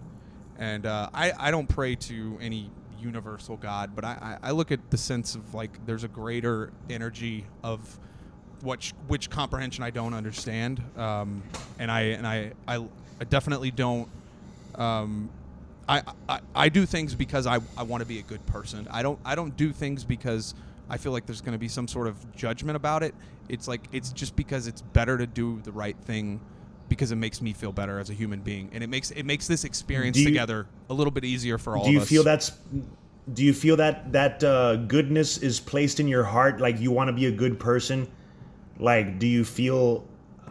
[0.57, 4.71] And uh, I I don't pray to any universal God, but I, I I look
[4.71, 7.99] at the sense of like there's a greater energy of
[8.63, 11.43] which which comprehension I don't understand, um,
[11.79, 12.83] and I and I, I
[13.19, 14.07] I definitely don't.
[14.75, 15.29] Um,
[15.89, 18.87] I, I I do things because I, I want to be a good person.
[18.91, 20.55] I don't I don't do things because
[20.89, 23.13] I feel like there's going to be some sort of judgment about it.
[23.49, 26.39] It's like it's just because it's better to do the right thing
[26.89, 29.47] because it makes me feel better as a human being, and it makes it makes
[29.47, 32.09] this experience you- together a little bit easier for all do you of us.
[32.09, 32.51] feel that's
[33.33, 37.07] do you feel that that uh, goodness is placed in your heart like you want
[37.07, 38.07] to be a good person
[38.81, 40.05] like do you feel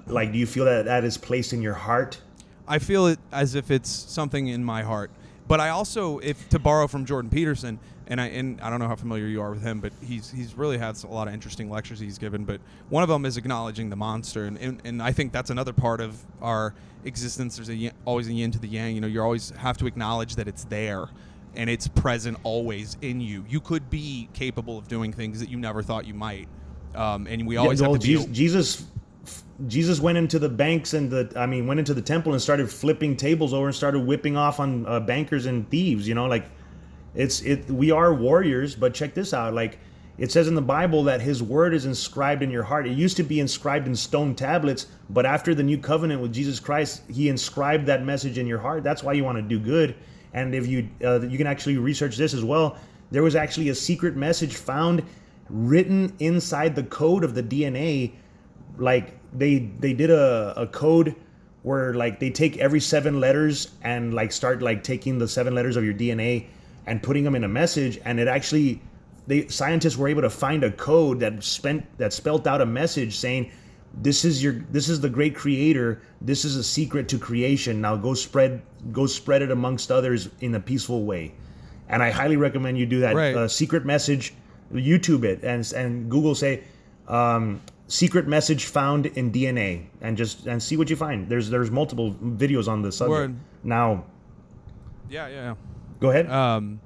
[0.07, 2.19] like do you feel that that is placed in your heart
[2.71, 5.11] I feel it as if it's something in my heart.
[5.49, 8.87] But I also, if to borrow from Jordan Peterson, and I and I don't know
[8.87, 11.69] how familiar you are with him, but he's he's really had a lot of interesting
[11.69, 12.45] lectures he's given.
[12.45, 15.73] But one of them is acknowledging the monster, and and, and I think that's another
[15.73, 16.73] part of our
[17.05, 17.57] existence.
[17.57, 18.95] There's a always a yin to the yang.
[18.95, 21.09] You know, you always have to acknowledge that it's there.
[21.57, 23.45] And it's present always in you.
[23.49, 26.47] You could be capable of doing things that you never thought you might,
[26.95, 28.15] um, and we always Yeah, have to be.
[28.15, 28.87] Jesus, Jesus
[29.67, 32.71] Jesus went into the banks and the I mean went into the temple and started
[32.71, 36.47] flipping tables over and started whipping off on uh, bankers and thieves you know like
[37.15, 39.79] it's it we are warriors but check this out like
[40.19, 42.87] it says in the bible that his word is inscribed in your heart.
[42.87, 46.59] It used to be inscribed in stone tablets but after the new covenant with jesus
[46.61, 48.83] christ he inscribed that message in your heart.
[48.83, 49.95] That's why you want to do good.
[50.33, 52.79] And if you uh, you can actually research this as well.
[53.11, 55.03] There was actually a secret message found
[55.51, 58.13] written inside the code of the dna
[58.79, 61.15] like they they did a, a code
[61.63, 65.77] where like they take every seven letters and like start like taking the seven letters
[65.77, 66.47] of your DNA
[66.87, 68.81] and putting them in a message and it actually
[69.27, 73.17] they scientists were able to find a code that spent that spelt out a message
[73.17, 73.51] saying
[74.03, 76.01] this is your this is the great creator.
[76.21, 77.81] This is a secret to creation.
[77.81, 81.35] Now go spread go spread it amongst others in a peaceful way.
[81.89, 83.17] And i highly recommend you do that.
[83.17, 83.35] Right.
[83.35, 84.33] uh, secret message
[84.73, 86.63] youtube it and and google say
[87.09, 91.71] um, secret message found in dna and just and see what you find there's there's
[91.71, 93.35] multiple videos on the subject Word.
[93.65, 94.05] now
[95.09, 95.55] yeah, yeah, yeah.
[95.99, 96.81] go ahead Um,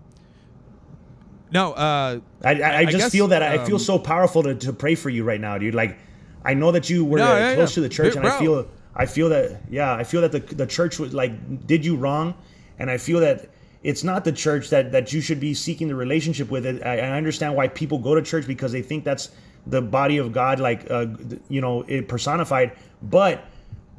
[1.53, 4.57] no, uh, I, I, I just guess, feel that I feel um, so powerful to,
[4.57, 5.73] to pray for you right now, dude.
[5.75, 5.99] Like,
[6.45, 7.75] I know that you were No, yeah, close yeah.
[7.75, 8.67] to the church, and I feel
[8.97, 12.35] I feel that yeah, I feel that the the church was like did you wrong,
[12.81, 13.51] and I feel that
[13.85, 16.67] it's not the church that that you should be seeking the relationship with.
[16.67, 19.31] It I, I understand why people go to church because they think that's
[19.67, 21.07] the body of God, like uh,
[21.49, 23.45] you know, it personified, but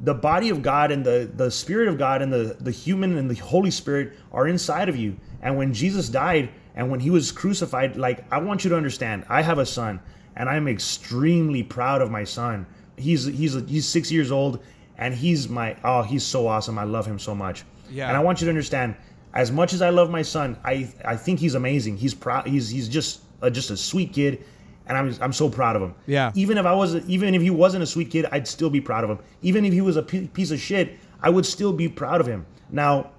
[0.00, 3.30] the body of God and the the spirit of God and the the human and
[3.30, 5.16] the Holy Spirit are inside of you.
[5.40, 9.24] And when Jesus died and when he was crucified, like I want you to understand,
[9.28, 10.00] I have a son
[10.34, 12.66] and I'm extremely proud of my son.
[12.96, 14.62] He's he's he's 6 years old
[14.98, 16.76] and he's my oh, he's so awesome.
[16.76, 17.64] I love him so much.
[17.88, 18.08] Yeah.
[18.08, 18.96] And I want you to understand
[19.36, 21.98] as much as I love my son, I I think he's amazing.
[21.98, 24.42] He's proud he's he's just a, just a sweet kid
[24.86, 25.94] and I'm I'm so proud of him.
[26.06, 26.32] Yeah.
[26.34, 29.04] Even if I was even if he wasn't a sweet kid, I'd still be proud
[29.04, 29.18] of him.
[29.42, 32.26] Even if he was a p- piece of shit, I would still be proud of
[32.26, 32.46] him.
[32.70, 33.10] Now,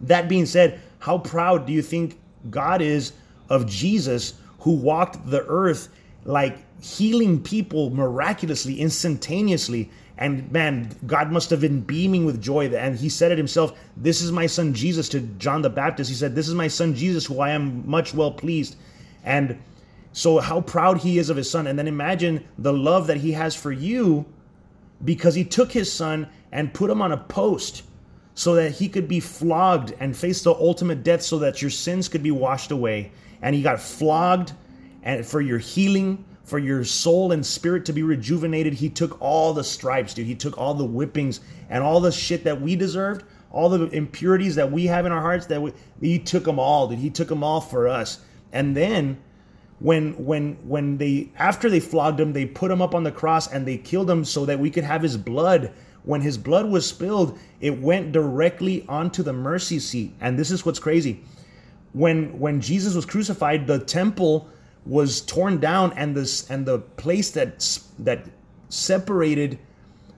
[0.00, 2.18] that being said, how proud do you think
[2.50, 3.12] God is
[3.48, 5.88] of Jesus who walked the earth
[6.24, 9.90] like healing people miraculously, instantaneously?
[10.18, 12.68] And man, God must have been beaming with joy.
[12.68, 16.10] And he said it himself This is my son Jesus to John the Baptist.
[16.10, 18.76] He said, This is my son Jesus who I am much well pleased.
[19.24, 19.58] And
[20.12, 21.68] so, how proud he is of his son.
[21.68, 24.26] And then imagine the love that he has for you
[25.04, 27.84] because he took his son and put him on a post
[28.34, 32.08] so that he could be flogged and face the ultimate death so that your sins
[32.08, 33.12] could be washed away.
[33.40, 34.52] And he got flogged
[35.04, 38.72] and for your healing, for your soul and spirit to be rejuvenated.
[38.72, 40.26] He took all the stripes, dude.
[40.26, 44.54] He took all the whippings and all the shit that we deserved, all the impurities
[44.54, 46.98] that we have in our hearts that we, he took them all, dude.
[46.98, 48.20] He took them all for us.
[48.52, 49.18] And then
[49.80, 53.52] when when when they after they flogged him they put him up on the cross
[53.52, 56.86] and they killed him so that we could have his blood when his blood was
[56.86, 61.22] spilled it went directly onto the mercy seat and this is what's crazy
[61.92, 64.48] when when jesus was crucified the temple
[64.88, 68.24] was torn down and this and the place that that
[68.70, 69.58] separated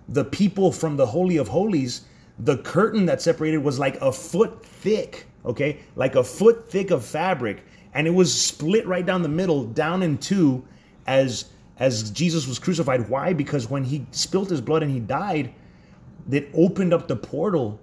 [0.09, 2.03] the people from the holy of holies
[2.39, 7.05] the curtain that separated was like a foot thick okay like a foot thick of
[7.05, 7.63] fabric
[7.95, 10.65] and it was split right down the middle, down in two,
[11.07, 11.47] as
[11.79, 13.09] as Jesus was crucified.
[13.09, 13.33] Why?
[13.33, 15.53] Because when he spilt his blood and he died,
[16.29, 17.81] that opened up the portal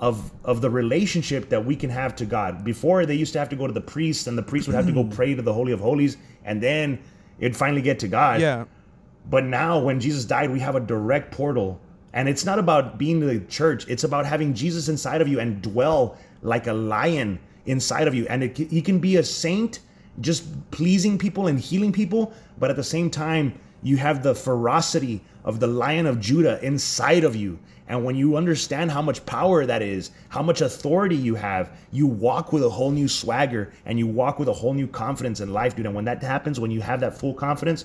[0.00, 2.64] of of the relationship that we can have to God.
[2.64, 4.86] Before they used to have to go to the priest, and the priest would have
[4.86, 6.98] to go pray to the Holy of Holies, and then
[7.38, 8.40] it'd finally get to God.
[8.40, 8.64] Yeah.
[9.28, 11.80] But now, when Jesus died, we have a direct portal.
[12.12, 15.62] And it's not about being the church, it's about having Jesus inside of you and
[15.62, 18.26] dwell like a lion inside of you.
[18.28, 19.80] And it, he can be a saint,
[20.20, 25.22] just pleasing people and healing people, but at the same time, you have the ferocity
[25.44, 27.58] of the lion of Judah inside of you.
[27.90, 32.06] And when you understand how much power that is, how much authority you have, you
[32.06, 35.52] walk with a whole new swagger and you walk with a whole new confidence in
[35.52, 35.86] life, dude.
[35.86, 37.84] And when that happens, when you have that full confidence,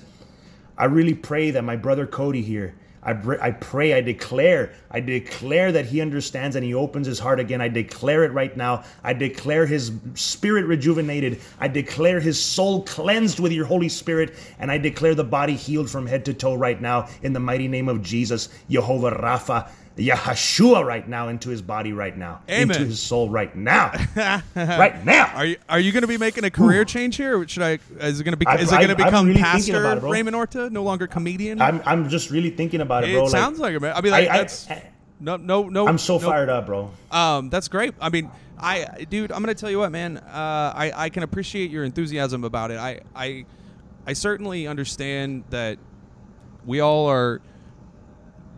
[0.78, 5.70] I really pray that my brother Cody here I, I pray, I declare, I declare
[5.70, 7.60] that he understands and he opens his heart again.
[7.60, 8.82] I declare it right now.
[9.04, 11.40] I declare his spirit rejuvenated.
[11.60, 14.34] I declare his soul cleansed with your Holy Spirit.
[14.58, 17.68] And I declare the body healed from head to toe right now in the mighty
[17.68, 19.70] name of Jesus, Jehovah Rapha.
[19.96, 22.70] Yahshua right now into his body right now, Amen.
[22.76, 23.92] into his soul right now,
[24.54, 25.32] right now.
[25.34, 27.38] Are you are you going to be making a career change here?
[27.38, 27.78] Or should I?
[28.00, 28.46] Is it going to be?
[28.46, 30.02] I- Is it going to become really pastor it.
[30.02, 31.62] Raymond Orta, no longer comedian?
[31.62, 33.22] I'm, I'm just really thinking about it, it bro.
[33.22, 33.94] Like, sounds like it, man.
[33.96, 34.68] I mean, like I- I- that's
[35.18, 35.88] no, no, no.
[35.88, 36.90] I'm so no- fired up, bro.
[37.10, 37.94] Um, that's great.
[37.98, 40.18] I mean, I, dude, I'm gonna tell you what, man.
[40.18, 42.78] Uh, I, I can appreciate your enthusiasm about it.
[42.78, 43.46] I, I,
[44.06, 45.78] I certainly understand that
[46.66, 47.40] we all are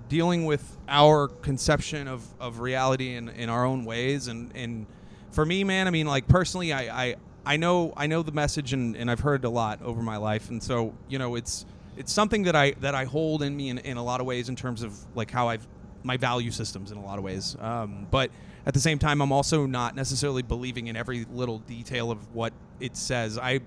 [0.09, 4.87] dealing with our conception of, of reality in, in our own ways, and, and
[5.31, 8.73] for me, man, I mean, like personally, I, I, I know I know the message,
[8.73, 11.65] and, and I've heard a lot over my life, and so you know, it's
[11.97, 14.49] it's something that I that I hold in me in, in a lot of ways
[14.49, 15.67] in terms of like how I've
[16.03, 17.57] my value systems in a lot of ways.
[17.61, 18.31] Um, but
[18.67, 22.53] at the same time, I'm also not necessarily believing in every little detail of what
[22.81, 23.39] it says.
[23.39, 23.61] I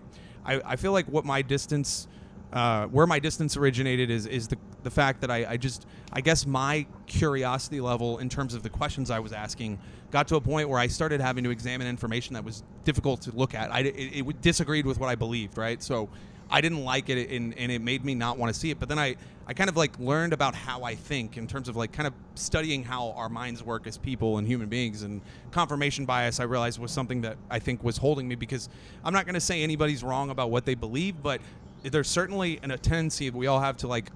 [0.46, 2.08] I, I feel like what my distance
[2.54, 6.22] uh, where my distance originated is is the the fact that I, I just I
[6.22, 9.80] guess my curiosity level in terms of the questions I was asking
[10.12, 13.32] got to a point where I started having to examine information that was difficult to
[13.32, 13.72] look at.
[13.72, 15.82] I it, it disagreed with what I believed, right?
[15.82, 16.10] So
[16.52, 18.80] I didn't like it, and, and it made me not want to see it.
[18.80, 19.16] But then I,
[19.48, 22.14] I kind of like learned about how I think in terms of like kind of
[22.36, 25.04] studying how our minds work as people and human beings.
[25.04, 25.22] And
[25.52, 28.68] confirmation bias, I realized was something that I think was holding me because
[29.06, 31.40] I'm not going to say anybody's wrong about what they believe, but
[31.84, 34.12] there's certainly an, a tendency that we all have to like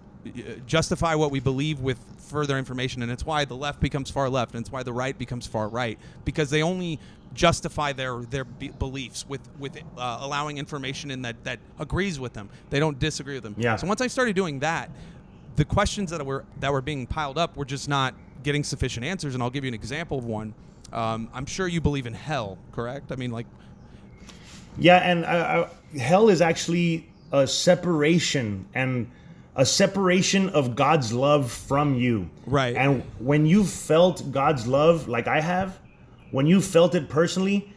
[0.66, 4.56] justify what we believe with further information and it's why the left becomes far left
[4.56, 7.00] and it's why the right becomes far right because they only
[7.36, 12.34] justify their their be- beliefs with with uh, allowing information in that that agrees with
[12.34, 12.50] them.
[12.70, 13.56] They don't disagree with them.
[13.58, 13.76] Yeah.
[13.76, 14.90] so once i started doing that
[15.58, 19.34] the questions that were that were being piled up were just not getting sufficient answers
[19.36, 20.54] and i'll give you an example of one.
[20.92, 23.12] Um, i'm sure you believe in hell correct?
[23.12, 23.46] I mean like
[24.78, 27.08] Yeah, and uh, uh, hell is actually
[27.40, 29.12] a separation and
[29.56, 32.30] a separation of God's love from you.
[32.46, 32.76] Right.
[32.76, 35.80] And when you felt God's love like I have,
[36.32, 37.74] when you felt it personally,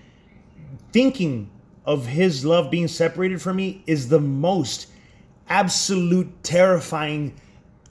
[0.92, 1.50] thinking
[1.84, 4.88] of his love being separated from me is the most
[5.48, 7.34] absolute terrifying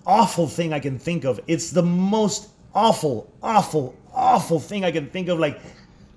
[0.05, 1.39] awful thing I can think of.
[1.47, 5.59] It's the most awful, awful, awful thing I can think of like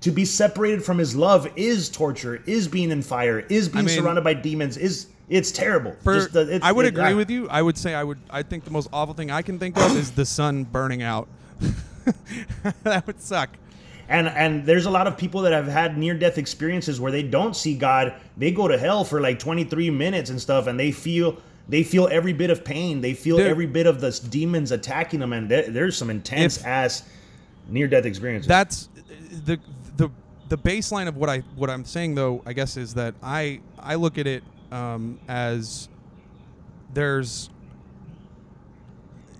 [0.01, 3.95] to be separated from his love is torture, is being in fire, is being mean-
[3.95, 5.95] surrounded by demons, is it's terrible.
[6.03, 7.15] For, Just the- it's- I would it- agree ah.
[7.15, 7.47] with you.
[7.49, 8.19] I would say I would.
[8.29, 11.27] I think the most awful thing I can think of is the sun burning out.
[12.83, 13.49] that would suck.
[14.09, 17.23] And and there's a lot of people that have had near death experiences where they
[17.23, 18.13] don't see God.
[18.37, 21.37] They go to hell for like 23 minutes and stuff, and they feel
[21.69, 22.99] they feel every bit of pain.
[22.99, 23.47] They feel Dude.
[23.47, 27.03] every bit of the demons attacking them, and there, there's some intense If- ass
[27.69, 28.47] near death experiences.
[28.49, 28.89] That's
[29.45, 29.57] the
[29.95, 30.09] the
[30.49, 32.41] the baseline of what I what I'm saying though.
[32.45, 35.89] I guess is that I I look at it um, as
[36.93, 37.49] there's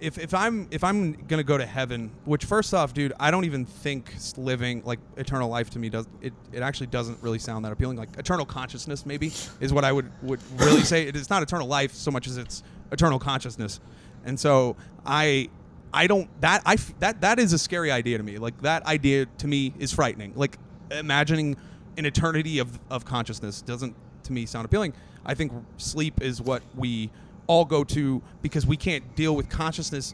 [0.02, 3.46] if, if I'm if I'm gonna go to heaven, which first off, dude, I don't
[3.46, 6.34] even think living like eternal life to me does it.
[6.52, 7.98] It actually doesn't really sound that appealing.
[7.98, 11.08] Like eternal consciousness, maybe is what I would would really say.
[11.08, 13.80] It is not eternal life so much as it's eternal consciousness,
[14.26, 14.76] and so
[15.06, 15.50] I
[15.94, 18.40] I don't that I that that is a scary idea to me.
[18.40, 20.34] Like that idea to me is frightening.
[20.36, 20.58] Like
[20.90, 21.58] imagining
[21.98, 24.94] an eternity of of consciousness doesn't to me sound appealing.
[25.26, 27.12] I think sleep is what we
[27.48, 30.14] all go to because we can't deal with consciousness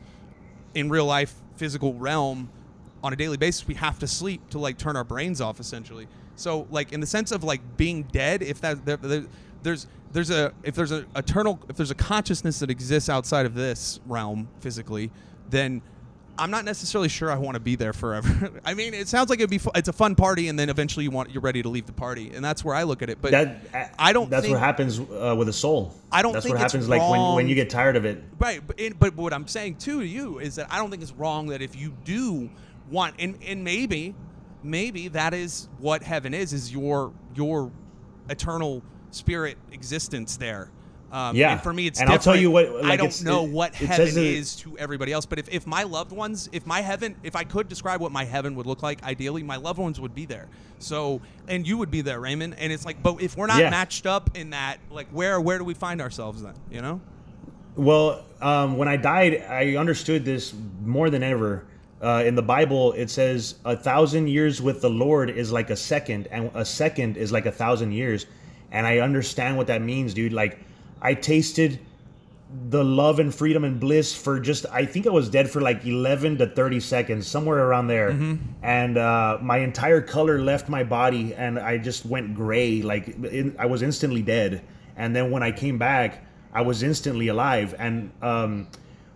[0.73, 2.49] in real life physical realm
[3.03, 6.07] on a daily basis we have to sleep to like turn our brains off essentially
[6.35, 9.25] so like in the sense of like being dead if that there, there-
[9.63, 13.53] there's there's a if there's a eternal if there's a consciousness that exists outside of
[13.55, 15.11] this realm physically
[15.49, 15.81] then
[16.39, 18.51] I'm not necessarily sure I want to be there forever.
[18.65, 21.03] I mean, it sounds like it'd be fu- it's a fun party, and then eventually
[21.03, 23.19] you want you're ready to leave the party, and that's where I look at it.
[23.21, 24.29] But that I don't.
[24.29, 25.93] That's think, what happens uh, with a soul.
[26.11, 26.87] I don't That's think what happens.
[26.87, 28.23] Like when, when you get tired of it.
[28.39, 31.01] Right, but, it, but what I'm saying too to you is that I don't think
[31.01, 32.49] it's wrong that if you do
[32.89, 34.15] want, and, and maybe,
[34.63, 37.71] maybe that is what heaven is, is your your
[38.29, 40.69] eternal spirit existence there.
[41.11, 41.53] Um, Yeah.
[41.53, 44.17] and for me, it's And I'll tell you what, I don't know it- what heaven
[44.17, 47.43] is to everybody else, but if, if my loved ones, if my heaven, if I
[47.45, 50.47] could describe what my heaven would look like, ideally, my loved ones would be there.
[50.79, 52.55] So, and you would be there, Raymond.
[52.59, 53.69] And it's like, but if we're not Yeah.
[53.69, 56.53] matched up in that, like, where where do we find ourselves then?
[56.69, 57.01] You know?
[57.75, 60.53] Well, um, when I died, I understood this
[60.83, 61.63] more than ever.
[62.01, 65.75] Uh, in the Bible, it says a thousand years with the Lord is like a
[65.75, 68.25] second, and a second is like a thousand years.
[68.71, 70.33] And I understand what that means, dude.
[70.33, 70.59] Like,
[71.01, 71.79] I tasted
[72.69, 75.85] the love and freedom and bliss for just I think I was dead for like
[75.85, 78.09] 11 to 30 seconds somewhere around there.
[78.61, 83.55] And uh, my entire color left my body and I just went gray like in,
[83.59, 84.63] I was instantly dead.
[84.95, 86.23] And then when I came back
[86.53, 87.75] I was instantly alive.
[87.77, 88.67] And um,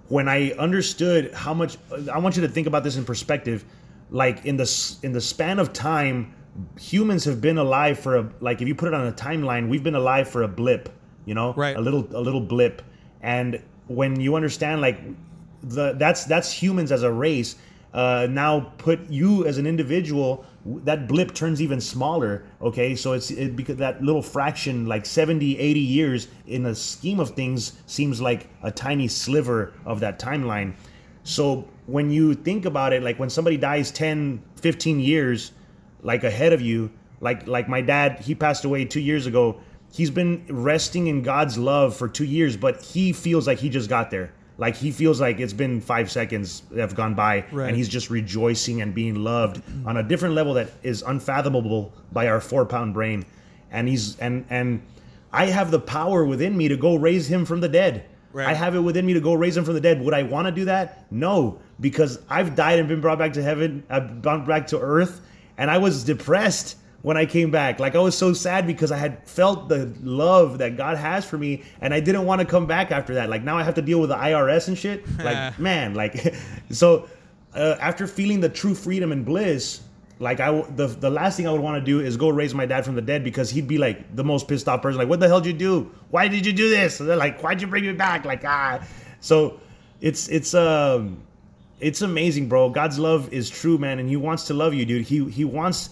[0.10, 1.78] when I understood how much
[2.12, 3.64] I want you to think about this in perspective.
[4.10, 6.36] Like in the in the span of time
[6.78, 9.84] humans have been alive for a like if you put it on a timeline we've
[9.84, 10.90] been alive for a blip
[11.26, 11.76] you know Right.
[11.76, 12.82] a little a little blip.
[13.22, 15.00] And when you understand like
[15.64, 17.56] the that's that's humans as a race
[17.94, 22.96] uh, now put you as an individual that blip turns even smaller okay?
[22.96, 27.32] So it's it, because that little fraction like 70 80 years in the scheme of
[27.32, 30.74] things seems like a tiny sliver of that timeline.
[31.24, 35.52] So when you think about it like when somebody dies 10 15 years
[36.02, 39.60] like ahead of you like like my dad he passed away 2 years ago
[39.92, 43.90] he's been resting in God's love for 2 years but he feels like he just
[43.90, 47.68] got there like he feels like it's been 5 seconds that have gone by Right.
[47.68, 52.28] and he's just rejoicing and being loved on a different level that is unfathomable by
[52.28, 53.26] our 4 pound brain
[53.72, 54.82] and he's and and
[55.34, 58.48] I have the power within me to go raise him from the dead Right.
[58.48, 60.02] I have it within me to go raise him from the dead.
[60.02, 61.06] Would I want to do that?
[61.12, 63.84] No, because I've died and been brought back to heaven.
[63.90, 65.20] Uh, I've gone back to earth,
[65.58, 67.80] and I was depressed when I came back.
[67.80, 71.38] Like I was so sad because I had felt the love that God has for
[71.38, 73.30] me, and I didn't want to come back after that.
[73.30, 75.06] Like now I have to deal with the IRS and shit.
[75.22, 76.36] Like man, like
[76.72, 77.08] so.
[77.54, 79.82] Uh, after feeling the true freedom and bliss,
[80.22, 82.66] like I the the last thing I would want to do is go raise my
[82.66, 85.00] dad from the dead because he'd be like the most pissed off person.
[85.00, 85.92] Like, what the hell did you do?
[86.12, 87.00] Why did you do this?
[87.00, 88.24] And they're like, why'd you bring me back?
[88.24, 88.86] Like ah,
[89.20, 89.60] so
[90.00, 91.22] it's it's um
[91.80, 92.70] it's amazing, bro.
[92.70, 95.06] God's love is true, man, and He wants to love you, dude.
[95.06, 95.90] He He wants.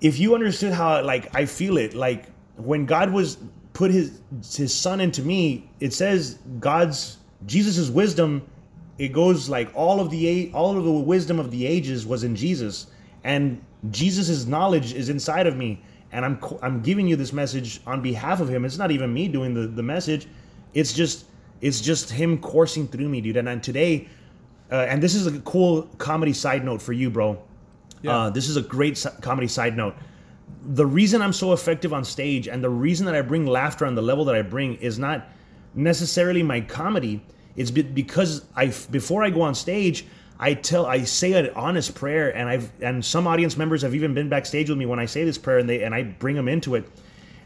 [0.00, 2.26] If you understood how like I feel it, like
[2.56, 3.38] when God was
[3.72, 4.20] put His
[4.54, 8.46] His Son into me, it says God's Jesus's wisdom.
[8.98, 12.36] It goes like all of the all of the wisdom of the ages was in
[12.36, 12.88] Jesus,
[13.24, 15.82] and Jesus's knowledge is inside of me.
[16.12, 18.64] And I'm I'm giving you this message on behalf of Him.
[18.64, 20.28] It's not even me doing the the message.
[20.74, 21.26] It's just
[21.64, 23.38] it's just him coursing through me, dude.
[23.38, 24.06] And, and today,
[24.70, 27.42] uh, and this is a cool comedy side note for you, bro.
[28.04, 28.16] Yeah.
[28.16, 29.96] Uh, this is a great comedy side note.
[30.66, 33.94] The reason I'm so effective on stage and the reason that I bring laughter on
[33.94, 35.26] the level that I bring is not
[35.74, 37.24] necessarily my comedy.
[37.56, 40.06] It's because I before I go on stage,
[40.38, 44.12] I tell I say an honest prayer, and I've and some audience members have even
[44.12, 46.48] been backstage with me when I say this prayer, and they and I bring them
[46.48, 46.86] into it,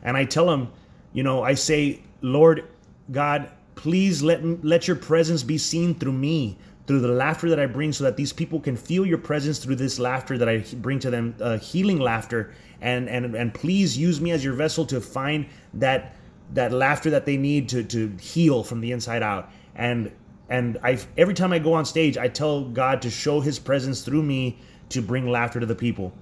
[0.03, 0.73] and I tell them,
[1.13, 2.65] you know, I say, Lord
[3.13, 7.66] God, please let let your presence be seen through me, through the laughter that I
[7.66, 10.99] bring, so that these people can feel your presence through this laughter that I bring
[11.01, 15.01] to them, uh, healing laughter, and and and please use me as your vessel to
[15.01, 16.16] find that
[16.55, 19.51] that laughter that they need to to heal from the inside out.
[19.76, 20.11] And
[20.49, 24.03] and I every time I go on stage, I tell God to show His presence
[24.03, 24.59] through me
[24.89, 26.12] to bring laughter to the people.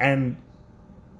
[0.00, 0.36] And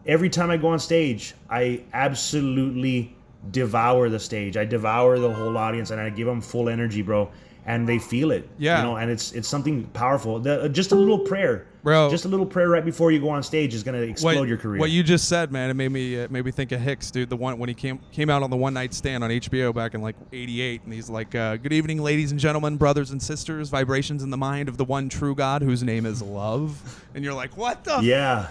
[0.07, 3.14] every time I go on stage, I absolutely
[3.51, 4.57] devour the stage.
[4.57, 7.30] I devour the whole audience, and I give them full energy, bro.
[7.69, 8.79] And they feel it, Yeah.
[8.79, 10.39] You know, and it's it's something powerful.
[10.39, 12.11] The, just a little prayer, Bro.
[12.11, 14.57] Just a little prayer right before you go on stage is gonna explode what, your
[14.57, 14.81] career.
[14.81, 17.31] What you just said, man, it made me uh, made me think of Hicks, dude.
[17.31, 19.95] The one when he came came out on the one night stand on HBO back
[19.95, 23.69] in like '88, and he's like, uh, "Good evening, ladies and gentlemen, brothers and sisters.
[23.69, 27.35] Vibrations in the mind of the one true God, whose name is love." And you're
[27.35, 28.01] like, "What the?
[28.03, 28.49] yeah,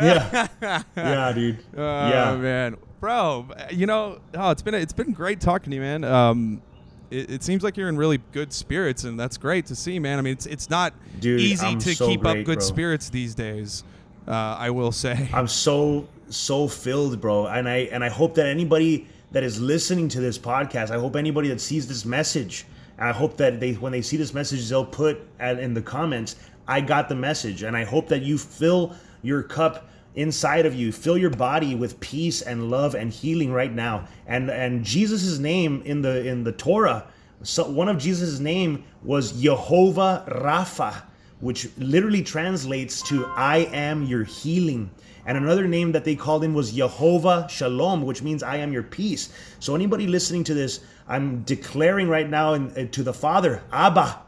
[0.00, 0.48] yeah,
[0.96, 1.58] yeah, dude.
[1.76, 3.48] Oh yeah, man, bro.
[3.70, 6.04] You know, oh, it's been it's been great talking to you, man.
[6.04, 6.62] Um,
[7.10, 10.18] it, it seems like you're in really good spirits, and that's great to see, man.
[10.18, 12.60] I mean, it's it's not Dude, easy I'm to so keep up good bro.
[12.60, 13.84] spirits these days.
[14.26, 15.28] Uh, I will say.
[15.34, 17.46] I'm so so filled, bro.
[17.46, 21.16] And I and I hope that anybody that is listening to this podcast, I hope
[21.16, 22.66] anybody that sees this message,
[22.98, 25.82] and I hope that they when they see this message, they'll put at, in the
[25.82, 26.36] comments,
[26.66, 30.92] "I got the message," and I hope that you fill your cup inside of you
[30.92, 35.82] fill your body with peace and love and healing right now and and jesus' name
[35.84, 37.06] in the in the torah
[37.42, 41.02] so one of jesus' name was jehovah rapha
[41.44, 44.90] which literally translates to I am your healing.
[45.26, 48.82] And another name that they called him was Jehovah Shalom, which means I am your
[48.82, 49.28] peace.
[49.58, 54.22] So anybody listening to this, I'm declaring right now in, uh, to the Father, Abba,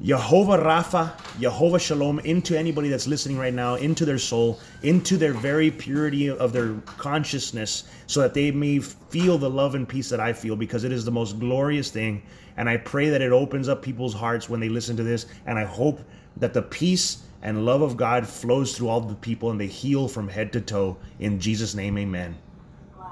[0.00, 5.32] Jehovah Rapha, Jehovah Shalom into anybody that's listening right now, into their soul, into their
[5.32, 10.20] very purity of their consciousness, so that they may feel the love and peace that
[10.20, 12.22] I feel, because it is the most glorious thing.
[12.56, 15.26] And I pray that it opens up people's hearts when they listen to this.
[15.46, 16.00] And I hope
[16.36, 20.06] that the peace and love of God flows through all the people and they heal
[20.06, 20.96] from head to toe.
[21.18, 22.36] In Jesus' name, amen.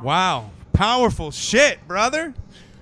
[0.02, 2.34] Wow, powerful shit, brother.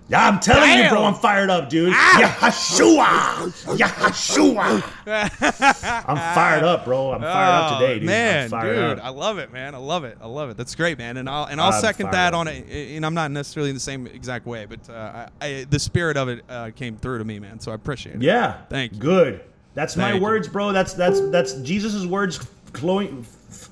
[0.07, 1.95] Yeah, I'm telling you, bro, I'm fired up, dude.
[1.95, 3.49] Yahshua!
[3.79, 4.83] Yahshua!
[6.07, 7.13] I'm fired up, bro.
[7.13, 8.07] I'm fired up Oh, today, dude.
[8.07, 9.05] Man, I'm fired dude, up.
[9.05, 9.75] I love it, man.
[9.75, 10.19] I love it.
[10.21, 10.59] I love it.
[10.59, 11.17] That's great, man.
[11.17, 12.67] And I'll and I'll I'm second that up, on it.
[12.69, 16.19] And I'm not necessarily in the same exact way, but uh, I, I, the spirit
[16.19, 17.59] of it uh, came through to me, man.
[17.59, 18.23] So I appreciate it.
[18.23, 18.61] Yeah.
[18.69, 18.99] Thank you.
[18.99, 19.41] Good.
[19.73, 20.21] That's my you.
[20.21, 20.73] words, bro.
[20.73, 23.27] That's that's that's Jesus' words flowing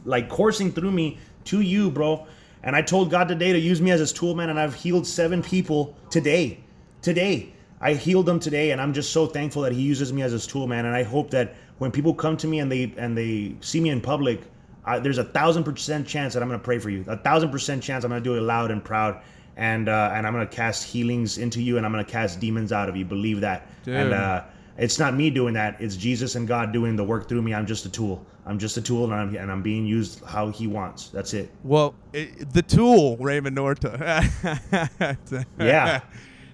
[0.06, 2.26] like coursing through me to you, bro.
[2.62, 5.06] And I told God today to use me as his tool, man, and I've healed
[5.06, 6.60] seven people today.
[7.00, 7.52] Today.
[7.80, 10.46] I healed them today, and I'm just so thankful that he uses me as his
[10.46, 10.86] tool, man.
[10.86, 13.90] And I hope that when people come to me and they and they see me
[13.90, 14.40] in public,
[14.84, 17.04] I, there's a thousand percent chance that I'm gonna pray for you.
[17.08, 19.20] A thousand percent chance I'm gonna do it loud and proud,
[19.56, 22.88] and uh, and I'm gonna cast healings into you, and I'm gonna cast demons out
[22.88, 23.04] of you.
[23.04, 23.66] Believe that.
[23.98, 24.44] And uh,
[24.78, 25.80] it's not me doing that.
[25.80, 27.54] It's Jesus and God doing the work through me.
[27.54, 28.24] I'm just a tool.
[28.44, 31.08] I'm just a tool, and I'm and I'm being used how He wants.
[31.08, 31.50] That's it.
[31.62, 34.24] Well, it, the tool, Raymond Orta.
[35.58, 36.00] Yeah.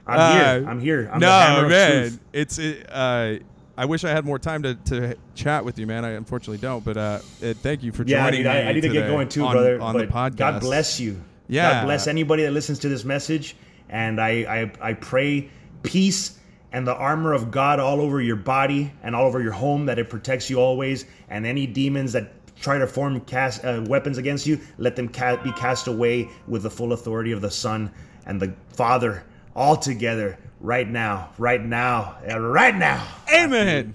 [0.06, 0.68] I'm Uh, here.
[0.68, 1.10] I'm here.
[1.12, 2.18] I'm no, man.
[2.32, 3.34] It's it, uh,
[3.76, 6.04] I wish I had more time to, to chat with you, man.
[6.04, 6.84] I unfortunately don't.
[6.84, 9.06] But uh, uh, thank you for Yeah, joining dude, I, me I need to get
[9.06, 9.80] going too, on, brother.
[9.80, 10.36] On the podcast.
[10.36, 11.22] God bless you.
[11.46, 11.72] Yeah.
[11.72, 13.54] God bless anybody that listens to this message.
[13.90, 15.48] And I, I, I pray
[15.82, 16.37] peace
[16.72, 19.98] and the armor of God all over your body and all over your home, that
[19.98, 21.04] it protects you always.
[21.28, 25.42] And any demons that try to form cast uh, weapons against you, let them ca-
[25.42, 27.90] be cast away with the full authority of the Son
[28.26, 33.06] and the Father all together right now, right now, right now.
[33.32, 33.94] Amen.